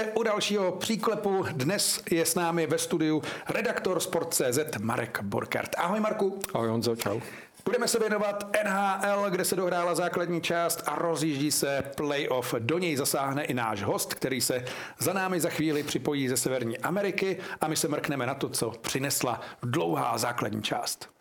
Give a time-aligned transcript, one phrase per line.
[0.00, 1.44] Vítejte u dalšího příklepu.
[1.52, 5.70] Dnes je s námi ve studiu redaktor Sport.cz Marek Borkart.
[5.78, 6.38] Ahoj Marku.
[6.54, 7.20] Ahoj Honzo, čau.
[7.64, 12.54] Budeme se věnovat NHL, kde se dohrála základní část a rozjíždí se playoff.
[12.58, 14.64] Do něj zasáhne i náš host, který se
[14.98, 18.70] za námi za chvíli připojí ze Severní Ameriky a my se mrkneme na to, co
[18.70, 21.19] přinesla dlouhá základní část.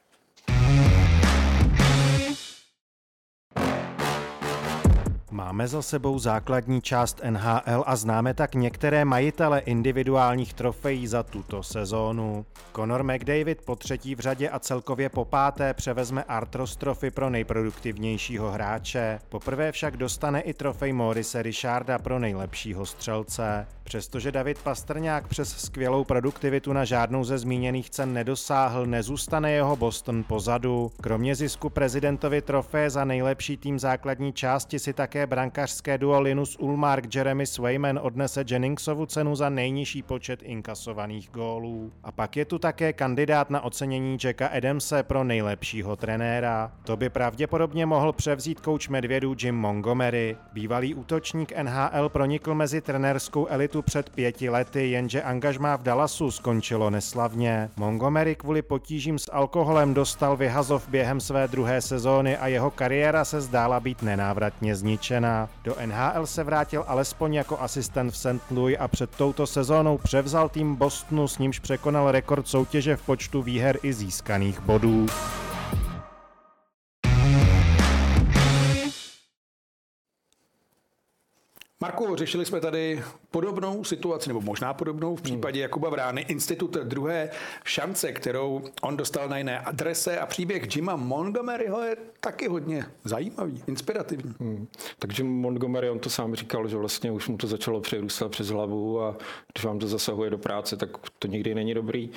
[5.39, 11.63] Máme za sebou základní část NHL a známe tak některé majitele individuálních trofejí za tuto
[11.63, 12.45] sezónu.
[12.75, 18.51] Conor McDavid po třetí v řadě a celkově po páté převezme Artros trofy pro nejproduktivnějšího
[18.51, 19.19] hráče.
[19.29, 23.67] Poprvé však dostane i trofej Morise Richarda pro nejlepšího střelce.
[23.89, 30.23] Přestože David Pastrňák přes skvělou produktivitu na žádnou ze zmíněných cen nedosáhl, nezůstane jeho Boston
[30.23, 30.91] pozadu.
[31.01, 37.15] Kromě zisku prezidentovi trofeje za nejlepší tým základní části si také brankařské duo Linus Ulmark
[37.15, 41.91] Jeremy Swayman odnese Jenningsovu cenu za nejnižší počet inkasovaných gólů.
[42.03, 46.71] A pak je tu také kandidát na ocenění Jacka Adamse pro nejlepšího trenéra.
[46.83, 50.37] To by pravděpodobně mohl převzít kouč Medvědů Jim Montgomery.
[50.53, 56.89] Bývalý útočník NHL pronikl mezi trenérskou elitu před pěti lety, jenže angažmá v Dallasu skončilo
[56.89, 57.69] neslavně.
[57.77, 63.41] Montgomery kvůli potížím s alkoholem dostal vyhazov během své druhé sezóny a jeho kariéra se
[63.41, 65.49] zdála být nenávratně zničena.
[65.63, 68.51] Do NHL se vrátil alespoň jako asistent v St.
[68.51, 73.41] Louis a před touto sezónou převzal tým Bostonu, s nímž překonal rekord soutěže v počtu
[73.41, 75.05] výher i získaných bodů.
[81.81, 87.29] Marku, řešili jsme tady podobnou situaci, nebo možná podobnou v případě Jakuba Vrány, institut druhé
[87.63, 93.63] šance, kterou on dostal na jiné adrese a příběh Jima Montgomeryho je taky hodně zajímavý,
[93.67, 94.33] inspirativní.
[94.39, 94.67] Hmm.
[94.99, 99.01] Takže Montgomery, on to sám říkal, že vlastně už mu to začalo přerůstat přes hlavu
[99.01, 99.17] a
[99.53, 102.09] když vám to zasahuje do práce, tak to nikdy není dobrý.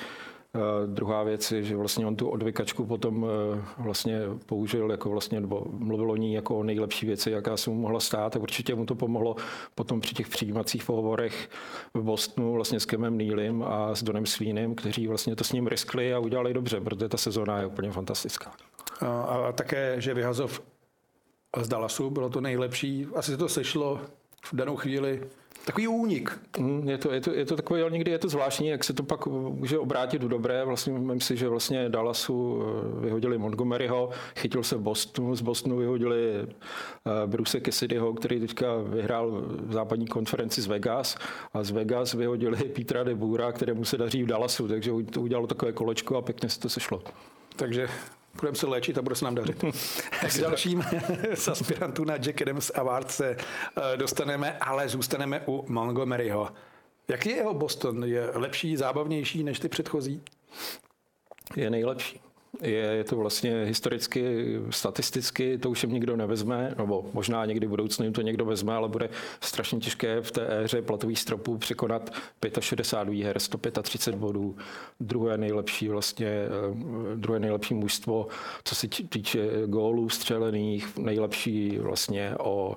[0.55, 3.29] Uh, druhá věc je, že vlastně on tu odvykačku potom uh,
[3.77, 7.75] vlastně použil jako vlastně, nebo mluvil o ní jako o nejlepší věci, jaká se mu
[7.75, 9.35] mohla stát a určitě mu to pomohlo
[9.75, 11.49] potom při těch přijímacích pohovorech
[11.93, 15.67] v Bostonu vlastně s Kemem Nealem a s Donem Svínem, kteří vlastně to s ním
[15.67, 18.51] riskli a udělali dobře, protože ta sezóna je úplně fantastická.
[19.01, 20.61] A, také, že vyhazov
[21.61, 24.01] z Dallasu bylo to nejlepší, asi to sešlo
[24.45, 25.21] v danou chvíli
[25.65, 26.39] Takový únik.
[26.57, 28.93] Mm, je to, je, to, je to takové, ale někdy je to zvláštní, jak se
[28.93, 30.65] to pak může obrátit do dobré.
[30.65, 36.33] Vlastně myslím si, že vlastně Dallasu eh, vyhodili Montgomeryho, chytil se Bostonu, z Bostonu vyhodili
[36.35, 36.47] eh,
[37.27, 41.17] Bruce Cassidyho, který teďka vyhrál v západní konferenci z Vegas
[41.53, 45.47] a z Vegas vyhodili Petra de Bura, kterému se daří v Dallasu, takže to udělalo
[45.47, 47.03] takové kolečko a pěkně se to sešlo.
[47.55, 47.87] Takže
[48.39, 49.63] budeme se léčit a bude se nám dařit.
[50.27, 50.83] S dalším
[51.33, 56.49] z aspirantů na Jack Adams Award se eh, dostaneme, ale zůstaneme u Montgomeryho.
[57.07, 58.03] Jaký je jeho Boston?
[58.03, 60.21] Je lepší, zábavnější než ty předchozí?
[61.55, 62.21] Je nejlepší
[62.61, 67.69] je, je to vlastně historicky, statisticky, to už jim nikdo nevezme, nebo možná někdy v
[67.69, 69.09] budoucnu jim to někdo vezme, ale bude
[69.41, 72.09] strašně těžké v té éře platových stropů překonat
[72.59, 74.55] 65 výher, 135 bodů,
[74.99, 78.27] druhé nejlepší vlastně, eh, druhé nejlepší mužstvo,
[78.63, 82.75] co se týče gólů střelených, nejlepší vlastně o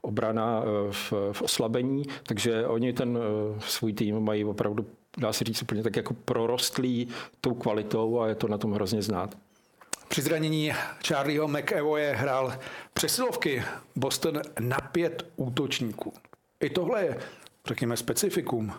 [0.00, 4.86] obrana eh, v, v oslabení, takže oni ten eh, svůj tým mají opravdu
[5.18, 7.08] dá se říct úplně tak jako prorostlý
[7.40, 9.36] tou kvalitou a je to na tom hrozně znát.
[10.08, 10.72] Při zranění
[11.06, 12.54] Charlieho McEvoye hrál
[12.92, 13.62] přesilovky
[13.96, 16.12] Boston na pět útočníků.
[16.60, 17.18] I tohle je,
[17.66, 18.72] řekněme, specifikum.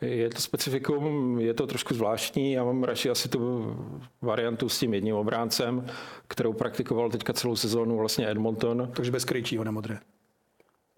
[0.00, 2.52] Je to specifikum, je to trošku zvláštní.
[2.52, 3.76] Já mám radši asi tu
[4.22, 5.86] variantu s tím jedním obráncem,
[6.28, 8.90] kterou praktikoval teďka celou sezónu vlastně Edmonton.
[8.96, 9.98] Takže bez kryčího na modré.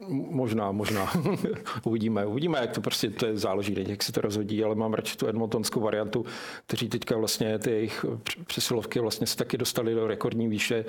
[0.09, 1.13] Možná, možná.
[1.85, 5.17] uvidíme, uvidíme, jak to prostě to je, záleží, jak se to rozhodí, ale mám radši
[5.17, 6.25] tu edmontonskou variantu,
[6.67, 8.05] kteří teďka vlastně ty jejich
[8.47, 10.85] přesilovky vlastně se taky dostali do rekordní výše.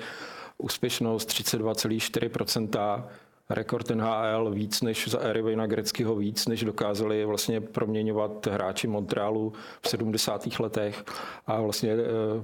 [0.58, 3.04] Úspěšnost 32,4%,
[3.50, 9.52] rekord NHL víc než za éry Vejna Greckého víc, než dokázali vlastně proměňovat hráči Montrealu
[9.80, 10.60] v 70.
[10.60, 11.04] letech
[11.46, 11.96] a vlastně eh,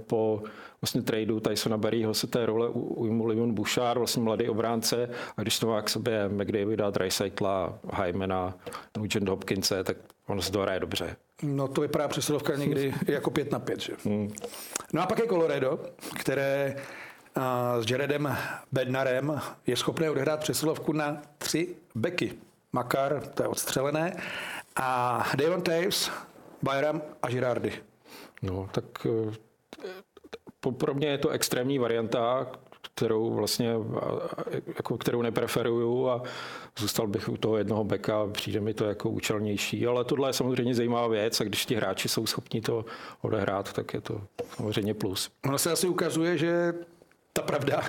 [0.06, 0.42] po
[0.82, 5.58] vlastně tradu Tysona Berryho se té role ujmul Leon Bouchard, vlastně mladý obránce a když
[5.58, 8.54] to má k sobě McDavida, Dreisaitla, Hymena,
[8.98, 9.96] Nugent Hopkinse, tak
[10.26, 11.16] on se dohraje dobře.
[11.42, 13.92] No to vypadá přesilovka někdy jako pět na pět, že?
[14.04, 14.30] Hmm.
[14.92, 15.80] No a pak je Colorado,
[16.18, 16.76] které
[17.80, 18.36] s Jaredem
[18.72, 22.32] Bednarem je schopné odehrát přesilovku na tři beky.
[22.72, 24.16] Makar, to je odstřelené,
[24.76, 26.10] a Davon Taves,
[26.62, 27.72] Bayram a Girardi.
[28.42, 29.34] No, tak eh,
[30.78, 32.46] pro mě je to extrémní varianta,
[32.94, 33.74] kterou vlastně,
[34.66, 36.22] jako kterou nepreferuju a
[36.78, 40.74] zůstal bych u toho jednoho beka, přijde mi to jako účelnější, ale tohle je samozřejmě
[40.74, 42.84] zajímavá věc a když ti hráči jsou schopni to
[43.22, 44.20] odehrát, tak je to
[44.56, 45.30] samozřejmě plus.
[45.44, 46.74] Ono se asi ukazuje, že
[47.32, 47.82] ta pravda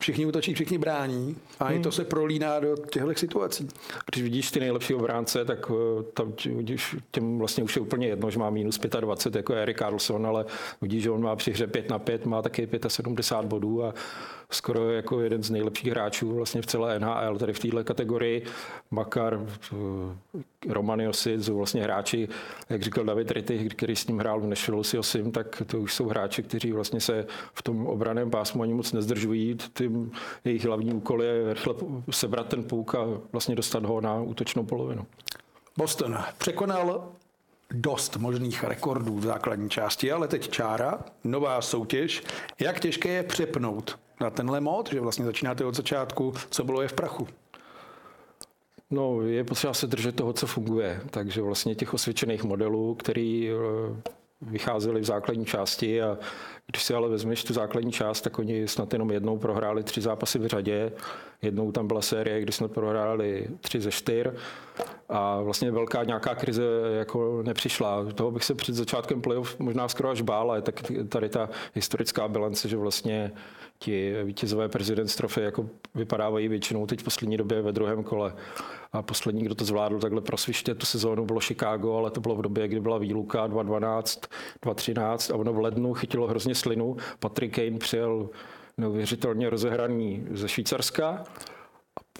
[0.00, 1.76] všichni útočí, všichni brání a hmm.
[1.76, 1.92] i to hmm.
[1.92, 3.68] se prolíná do těchto situací.
[4.12, 8.30] Když vidíš ty nejlepší obránce, tak eh, tam vidíš, těm vlastně už je úplně jedno,
[8.30, 10.44] že má minus 25, jako Erik Carlson, ale
[10.82, 13.94] vidíš, že on má při hře 5 na 5, má taky 75 bodů a
[14.50, 18.44] skoro jako jeden z nejlepších hráčů vlastně v celé NHL, tady v této kategorii.
[18.90, 22.28] Makar, eh, Roman Josit, jsou vlastně hráči,
[22.68, 25.94] jak říkal David Ritty, který s ním hrál v Nashville si Osim, tak to už
[25.94, 29.56] jsou hráči, kteří vlastně se v tom obraném pásmu ani moc nezdržují.
[29.72, 30.12] Tím
[30.44, 31.74] jejich hlavní úkol je rychle
[32.10, 35.06] sebrat ten pouk a vlastně dostat ho na útočnou polovinu.
[35.76, 37.12] Boston překonal
[37.70, 42.22] dost možných rekordů v základní části, ale teď čára, nová soutěž.
[42.60, 46.88] Jak těžké je přepnout na tenhle mod, že vlastně začínáte od začátku, co bylo je
[46.88, 47.28] v prachu?
[48.90, 51.00] No, je potřeba se držet toho, co funguje.
[51.10, 53.54] Takže vlastně těch osvědčených modelů, který eh,
[54.42, 56.18] vycházeli v základní části a
[56.66, 60.38] když si ale vezmeš tu základní část, tak oni snad jenom jednou prohráli tři zápasy
[60.38, 60.92] v řadě.
[61.42, 64.26] Jednou tam byla série, kdy jsme prohráli tři ze čtyř
[65.08, 66.62] a vlastně velká nějaká krize
[66.98, 68.04] jako nepřišla.
[68.14, 72.28] Toho bych se před začátkem playoff možná skoro až bál, ale tak tady ta historická
[72.28, 73.32] bilance, že vlastně
[73.82, 78.34] ti vítězové prezident trofy jako vypadávají většinou teď v poslední době ve druhém kole.
[78.92, 82.42] A poslední, kdo to zvládl takhle prosviště tu sezónu, bylo Chicago, ale to bylo v
[82.42, 84.20] době, kdy byla výluka 2012,
[84.62, 86.96] 2013 a ono v lednu chytilo hrozně slinu.
[87.18, 88.28] Patrick Kane přijel
[88.78, 91.24] neuvěřitelně rozehraný ze Švýcarska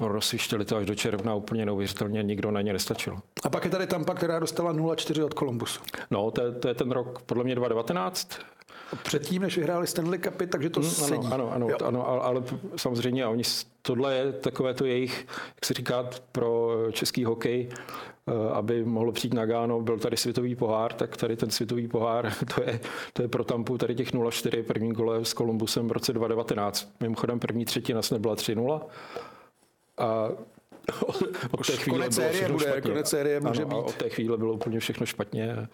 [0.00, 3.18] rozsvištěli to až do června úplně neuvěřitelně, nikdo na ně nestačil.
[3.44, 5.80] A pak je tady Tampa, která dostala 0-4 od Kolumbusu.
[6.10, 8.38] No, to je, to je ten rok podle mě 2019,
[9.02, 11.26] předtím, než vyhráli Stanley Cupy, takže to hmm, sedí.
[11.32, 12.42] Ano, ano, ano, ano, ale
[12.76, 13.42] samozřejmě oni,
[13.82, 19.34] tohle je takové to jejich, jak se říká, pro český hokej, eh, aby mohlo přijít
[19.34, 22.80] na Gáno, byl tady světový pohár, tak tady ten světový pohár, to je,
[23.12, 26.92] to je pro Tampu tady těch 0-4 první kole s Kolumbusem v roce 2019.
[27.00, 28.80] Mimochodem první třetina nebyla 3-0
[30.00, 30.28] a
[31.50, 32.90] od té chvíle konec série bude, špatně.
[32.90, 33.84] konec série může ano, být.
[33.84, 35.68] A od té chvíle bylo úplně všechno špatně.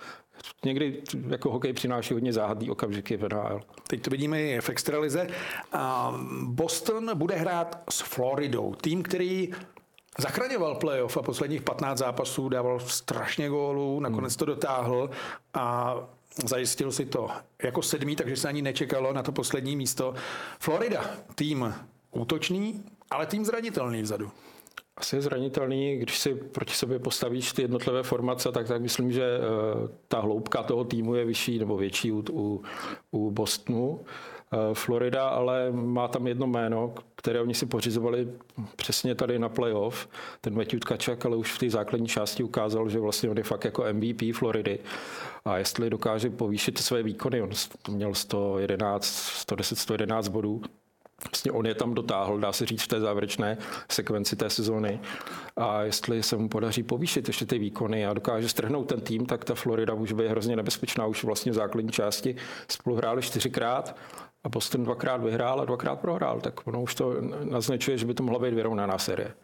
[0.65, 3.61] Někdy jako hokej přináší hodně záhadný okamžiky v NHL.
[3.89, 5.27] Teď to vidíme i v extralize.
[6.43, 8.75] Boston bude hrát s Floridou.
[8.75, 9.53] Tým, který
[10.19, 14.39] zachraňoval playoff a posledních 15 zápasů dával strašně gólů, nakonec hmm.
[14.39, 15.11] to dotáhl
[15.55, 15.97] a
[16.45, 17.29] zajistil si to
[17.63, 20.15] jako sedmý, takže se ani nečekalo na to poslední místo.
[20.61, 21.05] Florida,
[21.35, 21.75] tým
[22.11, 24.31] útočný, ale tým zranitelný vzadu
[24.97, 29.39] asi je zranitelný, když si proti sobě postavíš ty jednotlivé formace, tak, tak myslím, že
[29.39, 32.63] uh, ta hloubka toho týmu je vyšší nebo větší u, u,
[33.11, 33.89] u Bostonu.
[33.89, 34.01] Uh,
[34.73, 38.29] Florida ale má tam jedno jméno, které oni si pořizovali
[38.77, 40.09] přesně tady na playoff.
[40.41, 43.65] Ten Matthew Tkačak, ale už v té základní části ukázal, že vlastně on je fakt
[43.65, 44.79] jako MVP Floridy.
[45.45, 47.51] A jestli dokáže povýšit své výkony, on
[47.91, 50.63] měl 111, 110, 111 bodů,
[51.25, 53.59] Vlastně on je tam dotáhl, dá se říct, v té závěrečné
[53.91, 55.01] sekvenci té sezóny.
[55.57, 59.45] A jestli se mu podaří povýšit ještě ty výkony a dokáže strhnout ten tým, tak
[59.45, 61.07] ta Florida může být hrozně nebezpečná.
[61.07, 62.37] Už vlastně v základní části
[62.69, 63.97] spolu hráli čtyřikrát
[64.45, 66.41] a Boston dvakrát vyhrál a dvakrát prohrál.
[66.41, 69.35] Tak ono už to naznačuje, že by to mohla být vyrovnaná série.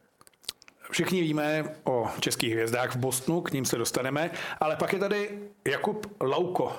[0.90, 5.30] Všichni víme o českých hvězdách v Bostonu, k ním se dostaneme, ale pak je tady
[5.68, 6.72] Jakub Lauko.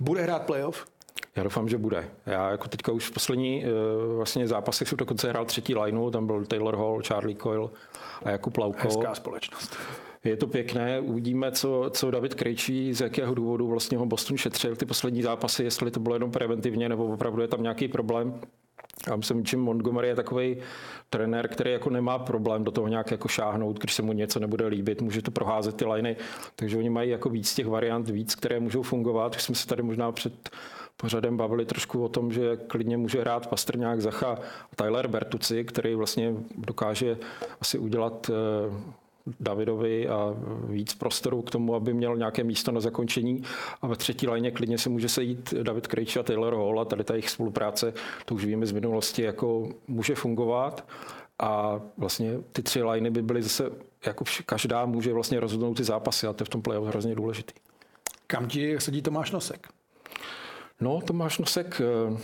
[0.00, 0.86] Bude hrát playoff?
[1.36, 2.08] Já doufám, že bude.
[2.26, 6.26] Já jako teďka už v poslední uh, vlastně zápasech jsem dokonce hrál třetí lineu, tam
[6.26, 7.68] byl Taylor Hall, Charlie Coyle
[8.24, 8.78] a Jakub Lauko.
[8.82, 9.76] Hezká společnost.
[10.24, 14.76] Je to pěkné, uvidíme, co, co David Krejčí, z jakého důvodu vlastně ho Boston šetřil
[14.76, 18.40] ty poslední zápasy, jestli to bylo jenom preventivně, nebo opravdu je tam nějaký problém.
[19.06, 20.56] Já myslím, že Montgomery je takový
[21.10, 24.66] trenér, který jako nemá problém do toho nějak jako šáhnout, když se mu něco nebude
[24.66, 26.16] líbit, může to proházet ty liny,
[26.56, 29.36] takže oni mají jako víc těch variant, víc, které můžou fungovat.
[29.36, 30.50] Už jsme se tady možná před
[31.00, 34.38] pořadem bavili trošku o tom, že klidně může hrát Pastrňák, Zacha
[34.72, 37.18] a Tyler Bertuci, který vlastně dokáže
[37.60, 39.00] asi udělat eh,
[39.40, 43.42] Davidovi a víc prostoru k tomu, aby měl nějaké místo na zakončení.
[43.82, 47.04] A ve třetí léně klidně se může sejít David Krejči a Taylor Hall a tady
[47.04, 50.86] ta jejich spolupráce, to už víme z minulosti, jako může fungovat.
[51.38, 53.70] A vlastně ty tři liney by byly zase,
[54.06, 57.54] jako každá může vlastně rozhodnout ty zápasy a to je v tom playoff hrozně důležitý.
[58.26, 59.68] Kam ti sedí Tomáš Nosek?
[60.80, 62.16] No, Tomáš Nosek, eh,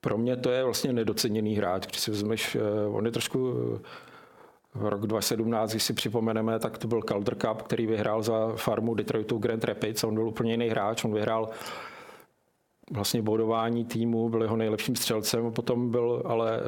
[0.00, 3.80] pro mě to je vlastně nedoceněný hráč, když si vezmeš, eh, on je trošku eh,
[4.74, 8.94] v rok 2017, když si připomeneme, tak to byl Calder Cup, který vyhrál za farmu
[8.94, 10.04] Detroitu Grand Rapids.
[10.04, 11.50] On byl úplně jiný hráč, on vyhrál
[12.90, 16.60] vlastně bodování týmu, byl jeho nejlepším střelcem, potom byl ale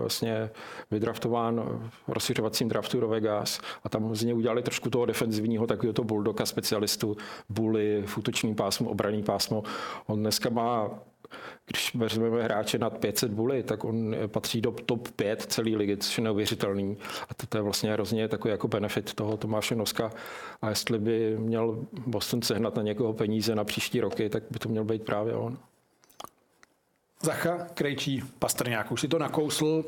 [0.00, 0.50] vlastně
[0.90, 1.62] vydraftován
[2.06, 6.04] v rozšiřovacím draftu do Vegas a tam z něj udělali trošku toho defenzivního, takového to
[6.04, 7.16] bulldoga specialistu,
[7.48, 9.62] bully, v útočním pásmu, obraný pásmo.
[10.06, 10.90] On dneska má
[11.66, 16.18] když vezmeme hráče nad 500 buly, tak on patří do top 5 celé ligy, což
[16.18, 16.96] je neuvěřitelný.
[17.28, 20.10] A to, to je vlastně hrozně takový jako benefit toho Tomáše Noska.
[20.62, 24.68] A jestli by měl Boston sehnat na někoho peníze na příští roky, tak by to
[24.68, 25.58] měl být právě on.
[27.22, 29.84] Zacha, Krejčí, Pastrňák, už si to nakousl.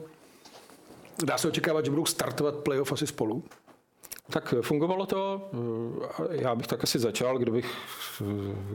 [1.24, 3.44] Dá se očekávat, že budou startovat playoff asi spolu?
[4.30, 5.50] Tak fungovalo to.
[6.30, 7.74] Já bych tak asi začal, kdybych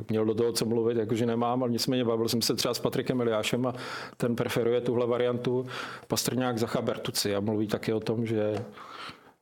[0.10, 3.22] měl do toho co mluvit, jakože nemám, ale nicméně bavil jsem se třeba s Patrikem
[3.22, 3.74] Eliášem a
[4.18, 5.66] ten preferuje tuhle variantu.
[6.08, 8.66] Pastrňák Zacha Bertuci a mluví taky o tom, že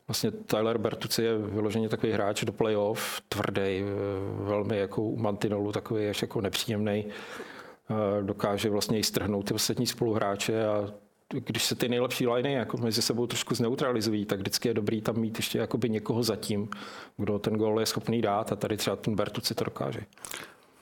[0.07, 3.84] Vlastně Tyler Bertuci je vyloženě takový hráč do playoff, tvrdý,
[4.34, 7.05] velmi jako u mantinolu, takový až jako nepříjemný.
[8.22, 10.94] Dokáže vlastně i strhnout ty ostatní spoluhráče a
[11.30, 15.18] když se ty nejlepší liney jako mezi sebou trošku zneutralizují, tak vždycky je dobrý tam
[15.18, 16.70] mít ještě jakoby někoho zatím,
[17.18, 20.00] kdo ten gol je schopný dát a tady třeba ten Bertuci to dokáže.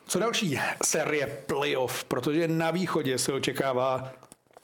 [0.07, 4.13] Co další série playoff, protože na východě se očekává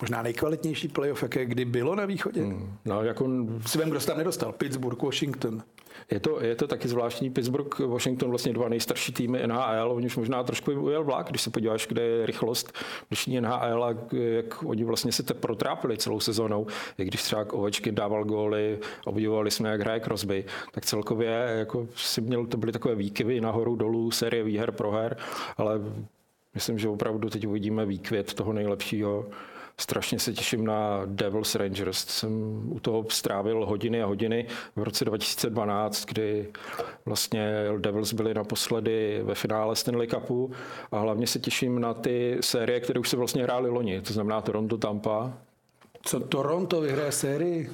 [0.01, 2.41] možná nejkvalitnější playoff, jaké kdy bylo na východě.
[2.41, 3.29] Hmm, no, jako...
[3.65, 4.51] Si vem, kdo se tam nedostal.
[4.51, 5.63] Pittsburgh, Washington.
[6.11, 7.29] Je to, je to taky zvláštní.
[7.29, 9.91] Pittsburgh, Washington, vlastně dva nejstarší týmy NHL.
[9.91, 12.77] Oni už možná trošku ujel vlak, když se podíváš, kde je rychlost
[13.09, 16.67] dnešní NHL a jak oni vlastně se te protrápili celou sezónou.
[16.97, 22.21] Jak když třeba Ovečkin dával góly, obdivovali jsme, jak hraje Crosby, tak celkově jako si
[22.21, 25.17] měl, to byly takové výkyvy nahoru, dolů, série výher, proher,
[25.57, 25.81] ale
[26.53, 29.25] myslím, že opravdu teď uvidíme výkvět toho nejlepšího
[29.79, 32.05] Strašně se těším na Devils Rangers.
[32.07, 34.45] Jsem u toho strávil hodiny a hodiny
[34.75, 36.47] v roce 2012, kdy
[37.05, 40.51] vlastně Devils byli naposledy ve finále Stanley Cupu
[40.91, 44.41] a hlavně se těším na ty série, které už se vlastně hrály loni, to znamená
[44.41, 45.33] Toronto Tampa.
[46.03, 47.69] Co Toronto vyhraje sérii?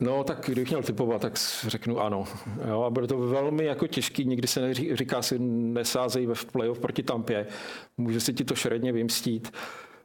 [0.00, 2.24] No, tak kdybych měl typovat, tak řeknu ano.
[2.68, 7.02] Jo, a bude to velmi jako těžký, nikdy se neříká si nesázej ve playoff proti
[7.02, 7.46] Tampě.
[7.96, 9.52] Může si ti to šeredně vymstít.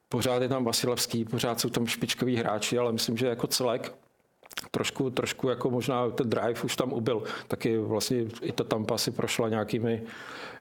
[0.10, 3.94] Pořád je tam Vasilevský, pořád jsou tam špičkoví hráči, ale myslím, že jako celek
[4.72, 7.24] trošku, trošku jako možná ten drive už tam ubyl.
[7.48, 10.04] Taky vlastně i ta Tampa si prošla nějakými,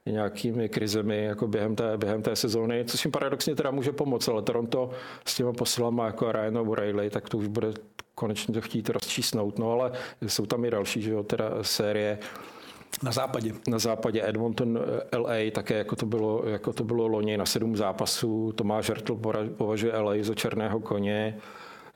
[0.06, 4.42] nějakými krizemi jako během té, během té sezóny, což jim paradoxně teda může pomoct, ale
[4.42, 4.90] Toronto
[5.24, 7.72] s těma posilama jako Ryan O'Reilly, tak to už bude
[8.14, 9.92] konečně to chtít rozčísnout, no ale
[10.26, 12.18] jsou tam i další, že jo, teda série,
[13.02, 13.52] na západě.
[13.68, 14.78] Na západě Edmonton
[15.16, 18.52] LA, také jako to bylo, jako to bylo loni na sedm zápasů.
[18.52, 19.20] Tomáš Žertl
[19.56, 21.38] považuje LA za černého koně.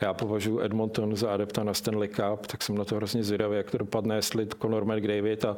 [0.01, 3.71] Já považuji Edmonton za adepta na Stanley Cup, tak jsem na to hrozně zvědavý, jak
[3.71, 5.57] to dopadne, jestli Conor McDavid a,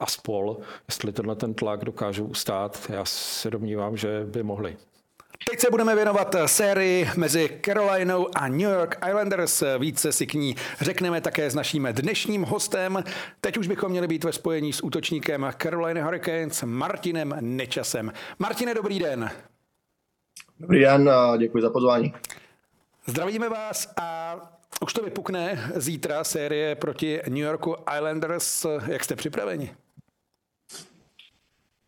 [0.00, 0.56] a spol,
[0.88, 2.86] jestli tenhle ten tlak dokážou ustát.
[2.88, 4.76] Já se domnívám, že by mohli.
[5.50, 9.62] Teď se budeme věnovat sérii mezi Carolinou a New York Islanders.
[9.78, 13.04] Více si k ní řekneme také s naším dnešním hostem.
[13.40, 18.12] Teď už bychom měli být ve spojení s útočníkem Carolina Hurricanes Martinem Nečasem.
[18.38, 19.30] Martine, dobrý den.
[20.60, 22.14] Dobrý den, děkuji za pozvání.
[23.06, 24.36] Zdravíme vás a
[24.82, 28.66] už to vypukne zítra série proti New Yorku Islanders.
[28.86, 29.74] Jak jste připraveni?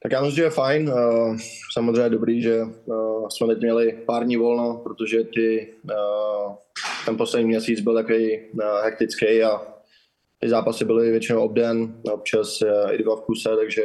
[0.07, 0.93] Tak já myslím, že je fajn.
[0.97, 1.37] Eh,
[1.73, 2.93] samozřejmě je dobrý, že eh,
[3.29, 6.55] jsme teď měli pár dní volno, protože ty, eh,
[7.07, 8.39] ten poslední měsíc byl takový
[8.85, 9.61] hektický a
[10.41, 13.83] ty zápasy byly většinou obden, občas i dva v kuse, takže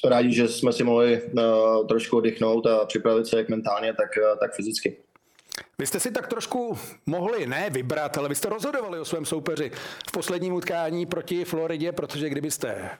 [0.00, 1.22] jsme rádi, že jsme si mohli
[1.88, 4.08] trošku oddychnout a připravit se jak mentálně, tak,
[4.40, 4.96] tak fyzicky.
[5.78, 9.70] Vy jste si tak trošku mohli ne vybrat, ale vy jste rozhodovali o svém soupeři
[10.08, 12.90] v posledním utkání proti Floridě, protože kdybyste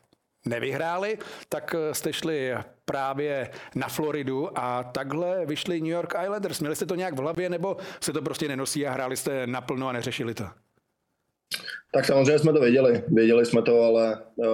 [0.49, 6.61] nevyhráli, tak eh, jste šli právě na Floridu a takhle vyšli New York Islanders.
[6.61, 9.89] Měli jste to nějak v hlavě nebo se to prostě nenosí a hráli jste naplno
[9.89, 10.45] a neřešili to?
[11.95, 13.03] Tak samozřejmě jsme to věděli.
[13.09, 14.47] Věděli jsme to, ale uh,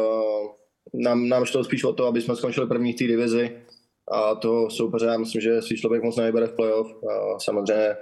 [0.94, 3.56] nám, nám šlo spíš o to, aby jsme skončili první v té divizi
[4.12, 6.94] a to soupeře, já myslím, že si člověk moc nevybere v playoff.
[6.94, 7.96] Uh, samozřejmě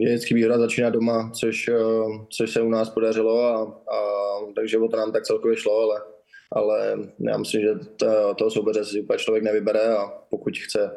[0.00, 1.70] je vždycky výhoda začínat doma, což,
[2.36, 3.98] což se u nás podařilo a, a
[4.56, 6.00] takže o to nám tak celkově šlo, ale,
[6.56, 10.90] ale já myslím, že to, toho soupeře si úplně člověk nevybere a pokud chce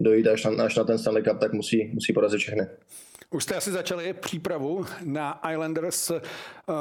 [0.00, 2.66] dojít až na, až na ten Stanley Cup, tak musí, musí porazit všechny.
[3.30, 6.10] Už jste asi začali přípravu na Islanders.
[6.10, 6.20] Eh,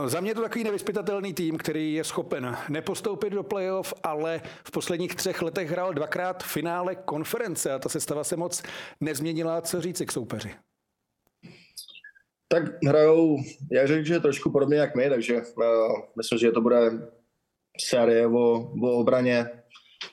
[0.06, 4.72] za mě je to takový nevyspytatelný tým, který je schopen nepostoupit do playoff, ale v
[4.72, 8.64] posledních třech letech hrál dvakrát finále konference a ta sestava se moc
[9.02, 9.62] nezměnila.
[9.62, 10.52] Co říci k soupeři?
[12.48, 13.38] Tak hrajou,
[13.72, 16.92] já řekl, že trošku podobně jak my, takže uh, myslím, že to bude
[17.82, 19.50] série o, obraně,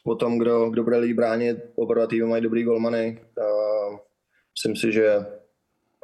[0.04, 1.56] o tom, kdo, kdo bude líp bránit.
[1.74, 3.20] Oba týmy mají dobrý golmany.
[3.38, 3.98] Uh,
[4.54, 5.26] myslím si, že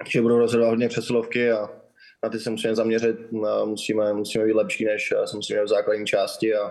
[0.09, 1.71] že budou rozhodovat hodně přesilovky a
[2.23, 3.33] na ty se musíme zaměřit,
[3.65, 6.63] musíme, musíme být lepší, než se musíme v základní části a,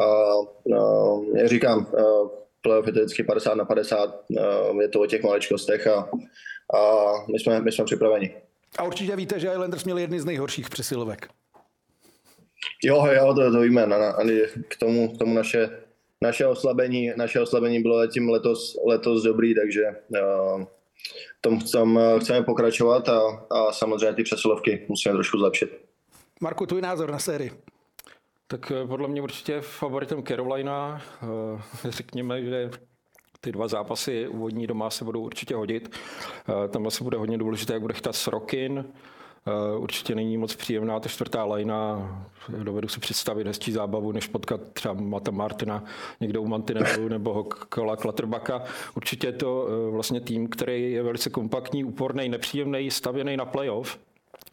[0.00, 0.84] a, a
[1.36, 1.86] jak říkám,
[2.60, 4.24] playoff je to vždycky 50 na 50,
[4.80, 6.08] je to o těch maličkostech a,
[6.78, 8.34] a my, jsme, my jsme připraveni.
[8.78, 11.28] A určitě víte, že Islanders měli jedny z nejhorších přesilovek.
[12.84, 13.86] Jo, jo, to, to víme.
[13.86, 14.16] Na, na,
[14.68, 15.70] k tomu, k tomu naše,
[16.20, 20.64] naše, oslabení, naše oslabení bylo tím letos, letos dobrý, takže uh,
[21.42, 25.80] tom chcem, chceme pokračovat a, a samozřejmě ty přesilovky musíme trošku zlepšit.
[26.40, 27.50] Marku, tvůj názor na sérii?
[28.46, 31.02] Tak eh, podle mě určitě favoritem Carolina.
[31.22, 32.70] Eh, řekněme, že
[33.40, 35.96] ty dva zápasy úvodní doma se budou určitě hodit.
[36.70, 38.84] Tam asi bude hodně důležité, jak bude chytat Srokin.
[39.46, 42.08] Eh, určitě není moc příjemná ta čtvrtá lajna.
[42.62, 45.84] Dovedu si představit hezčí zábavu, než potkat třeba Mata Martina
[46.20, 48.62] někde u Mantinelu nebo Kola Klatrbaka.
[48.96, 53.98] Určitě je to eh, vlastně tým, který je velice kompaktní, úporný, nepříjemný, stavěný na playoff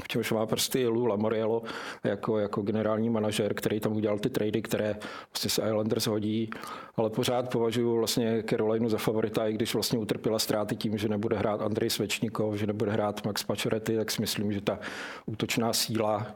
[0.08, 1.64] čemž má prsty Lou Lamoriello
[2.04, 4.96] jako, jako generální manažer, který tam udělal ty trady, které
[5.34, 6.50] vlastně se Islanders hodí,
[6.96, 11.38] ale pořád považuji vlastně Carolinu za favorita, i když vlastně utrpěla ztráty tím, že nebude
[11.38, 14.80] hrát Andrej Svečníkov, že nebude hrát Max Pacioretty, tak si myslím, že ta
[15.26, 16.28] útočná síla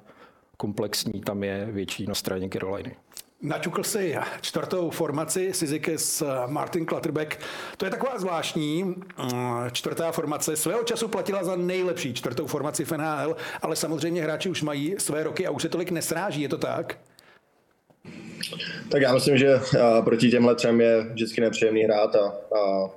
[0.58, 2.96] komplexní tam je větší na straně Caroliny.
[3.44, 7.40] Načukl si čtvrtou formaci Sizikis Martin Klatterbeck.
[7.78, 9.26] To je taková zvláštní eh,
[9.72, 10.56] čtvrtá formace.
[10.56, 15.24] Svého času platila za nejlepší čtvrtou formaci v NHL, ale samozřejmě hráči už mají své
[15.24, 16.98] roky a už se tolik nesráží, je to tak?
[18.92, 22.90] Tak já myslím, že eh, proti těmhle třem je vždycky nepříjemný hrát a, a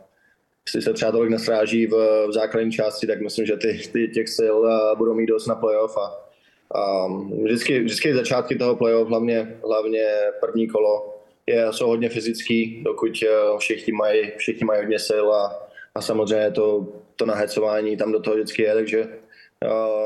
[0.66, 4.28] jestli se třeba tolik nesráží v, v základní části, tak myslím, že ty, ty těch
[4.38, 6.25] sil eh, budou mít dost na playoff a
[6.74, 10.04] Um, vždycky, vždycky začátky toho playoff, hlavně, hlavně
[10.40, 11.14] první kolo,
[11.46, 16.50] je, jsou hodně fyzický, dokud uh, všichni mají, všichni mají hodně sil a, a samozřejmě
[16.50, 19.08] to, to nahecování tam do toho vždycky je, takže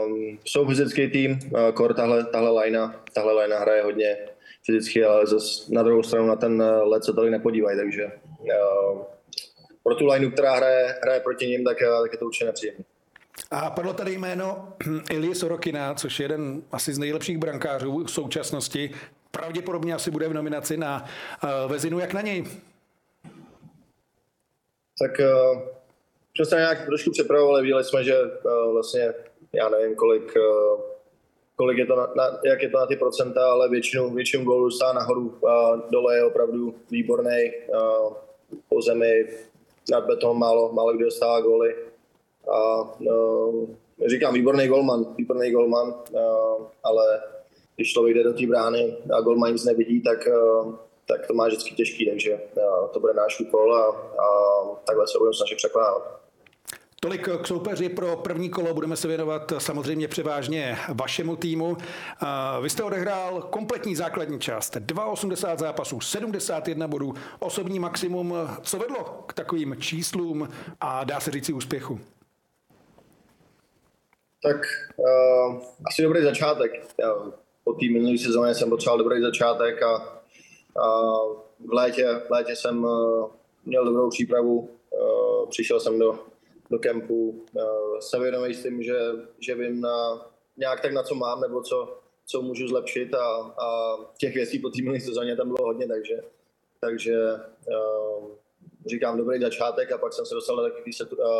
[0.06, 4.18] um, jsou fyzický tým, uh, Kor tahle, tahle linea, tahle linea hraje hodně
[4.66, 9.02] fyzicky, ale zas na druhou stranu na ten uh, let se tolik nepodívají, takže uh,
[9.82, 12.84] pro tu lineu, která hraje, hraje proti ním, tak, tak je to určitě nepříjemné.
[13.50, 14.68] A padlo tady jméno
[15.10, 18.90] Ilie Sorokina, což je jeden asi z nejlepších brankářů v současnosti.
[19.30, 21.04] Pravděpodobně asi bude v nominaci na
[21.44, 21.98] uh, Vezinu.
[21.98, 22.44] Jak na něj?
[24.98, 25.62] Tak uh,
[26.44, 29.14] jsme nějak trošku připravovali, viděli jsme, že uh, vlastně,
[29.52, 30.34] já nevím, kolik,
[31.56, 34.64] kolik je to na, na, jak je to na ty procenta, ale většinu, většinu gólů
[34.64, 35.38] dostává nahoru.
[35.40, 37.52] Uh, dole je opravdu výborný.
[38.68, 39.28] Po zemi
[39.90, 41.74] nad beton málo, málo kdy dostává góly
[42.50, 43.68] a uh,
[44.06, 47.20] říkám, výborný golman, výborný golman, uh, ale
[47.76, 50.74] když člověk jde do té brány a golman nic nevidí, tak, uh,
[51.08, 53.86] tak to má vždycky těžký, takže uh, to bude náš úkol a,
[54.22, 54.26] a
[54.84, 56.20] takhle se budeme snažit překládat.
[57.02, 58.74] Tolik k soupeři pro první kolo.
[58.74, 61.76] Budeme se věnovat samozřejmě převážně vašemu týmu.
[62.62, 64.76] Vy jste odehrál kompletní základní část.
[65.06, 68.34] 82 zápasů, 71 bodů, osobní maximum.
[68.62, 70.48] Co vedlo k takovým číslům
[70.80, 72.00] a dá se říci úspěchu?
[74.42, 74.56] Tak
[74.96, 76.72] uh, asi dobrý začátek.
[77.00, 77.14] Já,
[77.64, 79.94] po té minulé sezóně jsem potřeboval dobrý začátek a,
[80.82, 81.16] a
[81.58, 83.30] v, létě, v létě jsem uh,
[83.64, 84.68] měl dobrou přípravu.
[84.90, 86.18] Uh, přišel jsem do,
[86.70, 87.44] do kempu.
[87.54, 88.98] Uh, jsem vědomý s tím, že,
[89.38, 90.26] že vím na,
[90.56, 93.26] nějak tak na co mám nebo co, co můžu zlepšit a,
[93.62, 96.22] a těch věcí po té minulé sezóně tam bylo hodně, takže,
[96.80, 97.16] takže
[97.68, 98.28] uh,
[98.86, 100.90] říkám dobrý začátek a pak jsem se dostal do takové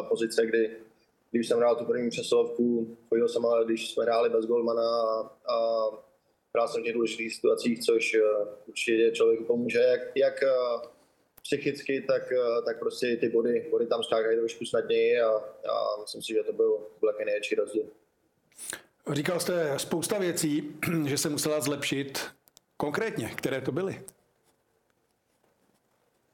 [0.09, 0.77] pozice, kdy,
[1.31, 5.21] když jsem hrál tu první přesilovku, chodil jsem ale, když jsme hráli bez golmana a,
[5.53, 5.87] a
[6.55, 10.83] hrál jsem v těch důležitých situacích, což uh, určitě člověku pomůže, jak, jak uh,
[11.43, 15.31] psychicky, tak, uh, tak prostě ty body, body tam skákají trošku snadněji a,
[15.71, 17.85] a myslím si, že to byl, takový největší rozdíl.
[19.13, 22.19] Říkal jste spousta věcí, že se musela zlepšit.
[22.77, 24.03] Konkrétně, které to byly?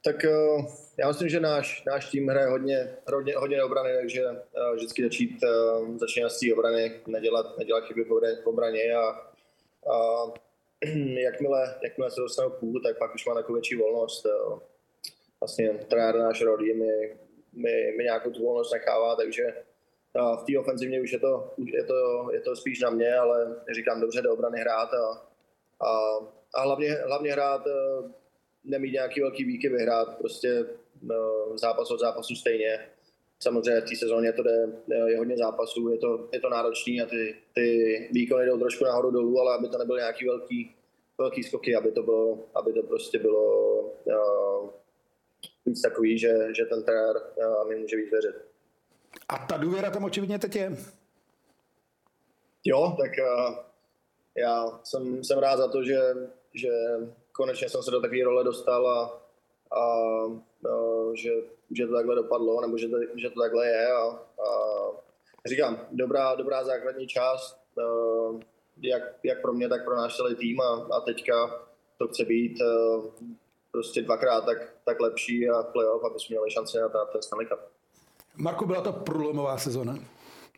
[0.06, 0.66] Tak uh,
[0.98, 5.38] já myslím, že náš, náš tým hraje hodně, hodně, hodně obrany, takže uh, vždycky začít,
[5.42, 9.08] uh, začínat z té obrany, nedělat, nedělat chyby v obraně a,
[9.92, 10.24] a
[11.22, 14.26] jakmile, jakmile se dostane půl, tak pak už má takovou větší volnost.
[15.40, 17.16] Vlastně trenér náš rodí mi,
[17.52, 19.42] mi, mi nějakou tu volnost nechává, takže
[20.14, 24.00] v té ofenzivně už je to, je, to, je to spíš na mě, ale říkám
[24.00, 25.28] dobře do obrany hrát a,
[25.86, 26.18] a,
[26.54, 27.62] a hlavně, hlavně hrát
[28.66, 30.66] nemít nějaký velký výky vyhrát, prostě
[31.02, 32.78] no, zápas od zápasu stejně.
[33.40, 34.68] Samozřejmě v té sezóně to jde,
[35.06, 39.10] je hodně zápasů, je to, je to náročný a ty, ty výkony jdou trošku nahoru
[39.10, 40.74] dolů, ale aby to nebyly nějaký velký,
[41.18, 44.70] velký skoky, aby to bylo, aby to prostě bylo uh,
[45.66, 48.34] víc takový, že, že ten trenér uh, mi může víc věřit.
[49.28, 50.76] A ta důvěra tam očividně teď je?
[52.64, 53.56] Jo, tak uh,
[54.36, 56.00] já jsem, jsem rád za to, že,
[56.54, 56.70] že
[57.36, 59.22] konečně jsem se do takové role dostal a,
[59.72, 61.30] a, a že,
[61.70, 63.92] že to takhle dopadlo, nebo že to, že to takhle je.
[63.92, 67.60] A, a říkám, dobrá, dobrá základní část,
[68.82, 71.66] jak, jak pro mě, tak pro náš celý tým a, a teďka
[71.98, 72.58] to chce být
[73.70, 77.60] prostě dvakrát tak, tak lepší a playoff, aby jsme měli šanci na, ten Stanley Cup.
[78.36, 79.98] Marko, byla to průlomová sezona?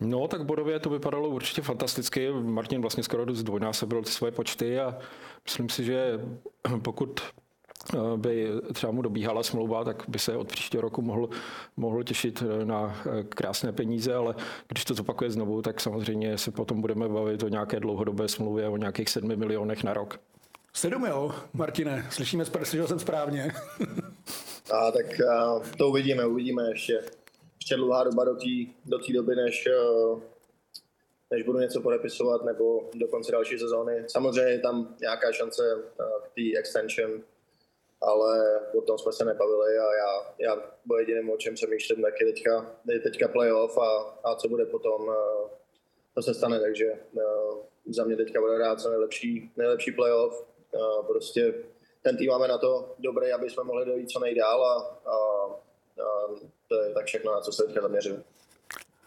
[0.00, 2.32] No, tak bodově to vypadalo určitě fantasticky.
[2.32, 4.98] Martin vlastně skoro zdvojnásobil ty svoje počty a
[5.44, 6.20] myslím si, že
[6.82, 7.20] pokud
[7.94, 11.28] eh, by třeba mu dobíhala smlouva, tak by se od příštího roku mohl,
[11.76, 14.34] mohl těšit na eh, krásné peníze, ale
[14.68, 18.76] když to zopakuje znovu, tak samozřejmě se potom budeme bavit o nějaké dlouhodobé smlouvě, o
[18.76, 20.20] nějakých sedmi milionech na rok.
[20.72, 23.52] Sedm jo, Martine, slyšíme, slyšel jsem správně.
[24.72, 27.00] a tak a, to uvidíme, uvidíme ještě
[27.68, 30.20] ještě dlouhá doba do té do doby, než, eh,
[31.30, 34.04] než budu něco podepisovat nebo do konce další sezóny.
[34.06, 37.22] Samozřejmě je tam nějaká šance eh, v té extension,
[38.00, 42.20] ale o tom jsme se nebavili a já, já bo jediným, o čem přemýšlím, tak
[42.20, 45.48] je teďka, je teďka playoff a, a co bude potom, eh,
[46.14, 46.92] to se stane, takže
[47.86, 50.46] za mě teďka bude hrát co nejlepší, nejlepší playoff.
[51.06, 51.54] Prostě
[52.02, 55.27] ten tým máme na to dobrý, aby jsme mohli dojít co nejdál a, a
[56.68, 58.24] to je tak všechno, na co se teďka zaměřím.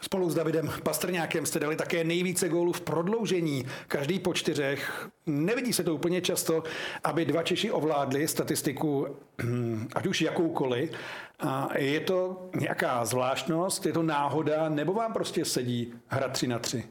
[0.01, 5.07] Spolu s Davidem Pastrňákem jste dali také nejvíce gólů v prodloužení, každý po čtyřech.
[5.25, 6.63] Nevidí se to úplně často,
[7.03, 9.17] aby dva Češi ovládli statistiku,
[9.95, 10.91] ať už jakoukoliv.
[11.39, 16.59] A je to nějaká zvláštnost, je to náhoda, nebo vám prostě sedí hra 3 na
[16.59, 16.83] 3?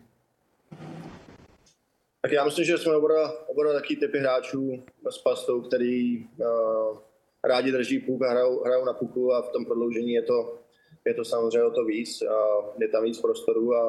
[2.22, 6.98] Tak já myslím, že jsme oba, oba taky typy hráčů s pastou, který uh,
[7.44, 10.58] rádi drží puk a hrajou, hrajou na puku a v tom prodloužení je to,
[11.06, 12.36] je to samozřejmě o to víc a
[12.78, 13.88] je tam víc prostoru a,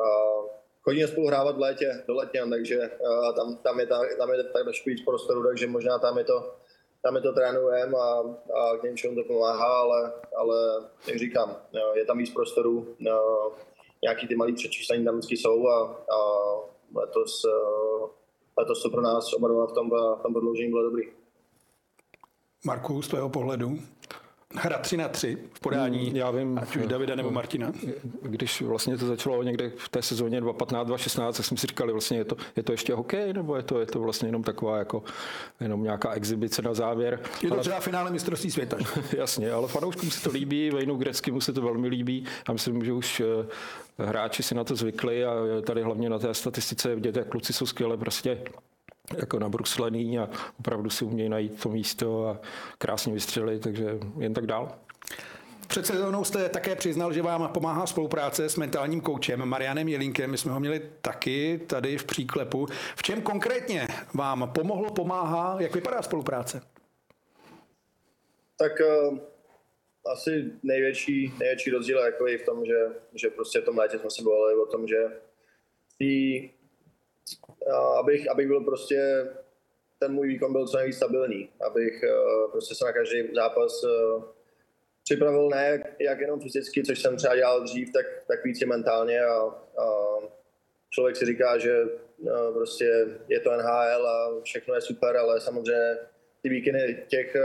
[0.00, 0.06] a
[0.82, 2.90] chodíme spolu hrávat v létě do letňan, takže
[3.36, 3.86] tam, tam, je,
[4.18, 6.54] tam je tak trošku víc prostoru, takže možná tam je to,
[7.02, 8.22] tam je to trénujeme a,
[8.54, 10.56] a k něčemu to pomáhá, ale, ale
[11.08, 11.56] jak říkám,
[11.94, 12.96] je tam víc prostoru,
[14.02, 16.18] nějaký ty malý přečíslení tam vždycky jsou a, a
[16.94, 17.42] letos,
[18.58, 21.23] letos to pro nás oba v tom, v tom prodloužení bylo dobrý.
[22.66, 23.78] Marku, z tvého pohledu?
[24.56, 27.72] Hra 3 na 3 v podání, hmm, já vím, ať už Davida nebo Martina.
[28.22, 32.24] Když vlastně to začalo někde v té sezóně 2015-2016, tak jsme si říkali, vlastně je
[32.24, 35.02] to, je to ještě hokej, nebo je to, je to vlastně jenom taková jako
[35.60, 37.20] jenom nějaká exibice na závěr.
[37.42, 38.76] Je to ale, třeba finále mistrovství světa.
[39.16, 42.92] jasně, ale fanouškům se to líbí, Vejnu Greckému se to velmi líbí a myslím, že
[42.92, 43.46] už eh,
[43.98, 45.32] hráči si na to zvykli a
[45.66, 48.38] tady hlavně na té statistice vidět, jak kluci jsou skvěle prostě
[49.16, 52.40] jako nabruslený a opravdu si umějí najít to místo a
[52.78, 54.78] krásně vystřelit, takže jen tak dál.
[55.68, 60.30] Před sezónou jste také přiznal, že vám pomáhá spolupráce s mentálním koučem Marianem Jelinkem.
[60.30, 62.66] My jsme ho měli taky tady v příklepu.
[62.96, 65.56] V čem konkrétně vám pomohlo, pomáhá?
[65.60, 66.62] Jak vypadá spolupráce?
[68.58, 69.18] Tak uh,
[70.12, 72.78] asi největší, největší rozdíl je jako v tom, že,
[73.14, 74.96] že prostě v tom létě jsme se bavili o tom, že
[77.98, 79.26] abych, abych byl prostě
[79.98, 84.22] ten můj výkon byl co nejvíc stabilní, abych eh, prostě se na každý zápas eh,
[85.04, 89.36] připravil ne jak jenom fyzicky, což jsem třeba dělal dřív, tak, tak víc mentálně a,
[89.78, 89.84] a
[90.90, 91.84] člověk si říká, že
[92.18, 95.96] no, prostě je to NHL a všechno je super, ale samozřejmě
[96.42, 97.36] ty výkony těch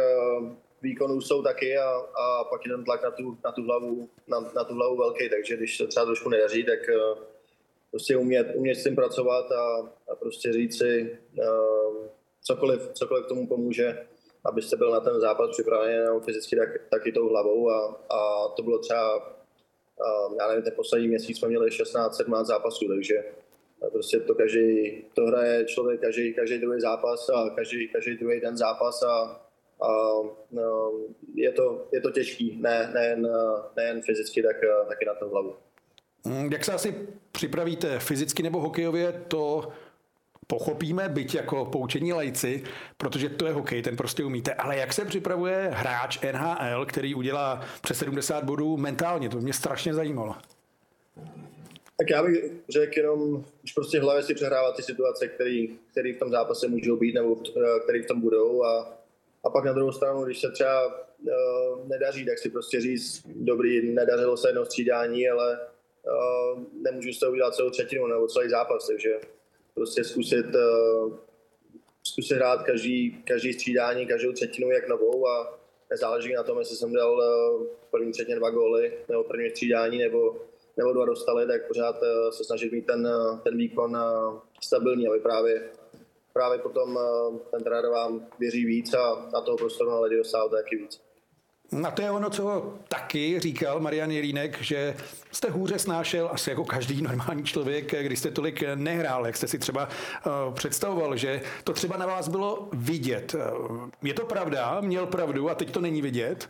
[0.82, 4.39] výkonů jsou taky a, a pak je ten tlak na tu, na tu, hlavu, na,
[4.39, 6.80] na tu hlavu velký, takže když se třeba trošku nedaří, tak
[7.91, 12.08] prostě umět, umět s tím pracovat a, a prostě říct si uh,
[12.41, 14.08] cokoliv, cokoliv tomu pomůže,
[14.45, 18.47] abyste byl na ten zápas připravený jenom fyzicky, tak, tak i tou hlavou a, a
[18.47, 23.23] to bylo třeba, uh, já nevím, ten poslední měsíc jsme měli 16-17 zápasů, takže
[23.91, 28.58] prostě to každý, to hraje člověk každý, každý druhý zápas a každý, každý druhý den
[28.58, 29.41] zápas a,
[29.82, 29.88] a
[30.52, 30.91] no,
[31.36, 33.28] je, to, je to těžký, ne, nejen,
[33.75, 34.56] nejen fyzicky, tak
[34.88, 35.56] taky na to hlavu.
[36.26, 39.72] Mm, jak se asi připravíte fyzicky nebo hokejově, to
[40.48, 42.64] pochopíme, byť jako poučení lajci,
[42.98, 44.54] protože to je hokej, ten prostě umíte.
[44.54, 49.30] Ale jak se připravuje hráč NHL, který udělá přes 70 bodů mentálně?
[49.30, 50.36] To mě strašně zajímalo.
[51.98, 55.28] Tak já bych řekl jenom, když prostě v hlavě si přehrává ty situace,
[55.92, 57.36] které v tom zápase můžou být nebo
[57.84, 58.98] které v tom budou a,
[59.44, 63.94] a pak na druhou stranu, když se třeba uh, nedaří, tak si prostě říct, dobrý,
[63.94, 65.60] nedařilo se jedno střídání, ale
[66.82, 69.20] nemůžu z toho udělat celou třetinu nebo celý zápas, takže
[69.74, 71.18] prostě zkusit, uh,
[72.04, 75.60] zkusit hrát každý, každý střídání, každou třetinu jak novou a
[75.90, 80.36] nezáleží na tom, jestli jsem dal uh, první třetině dva góly nebo první střídání nebo,
[80.78, 83.08] nebo dva dostali, tak pořád uh, se snažit mít ten,
[83.44, 83.98] ten výkon
[84.62, 85.70] stabilní, aby právě
[86.34, 87.00] právě potom
[87.52, 91.09] ten trenér vám věří víc a na toho prostoru na ledě dostává taky víc.
[91.88, 94.96] A to je ono, co taky říkal Marian Jelínek, že
[95.32, 99.60] jste hůře snášel asi jako každý normální člověk, když jste tolik nehrál, jak jste si
[99.60, 103.36] třeba uh, představoval, že to třeba na vás bylo vidět.
[104.04, 104.82] Je to pravda?
[104.82, 106.50] Měl pravdu a teď to není vidět?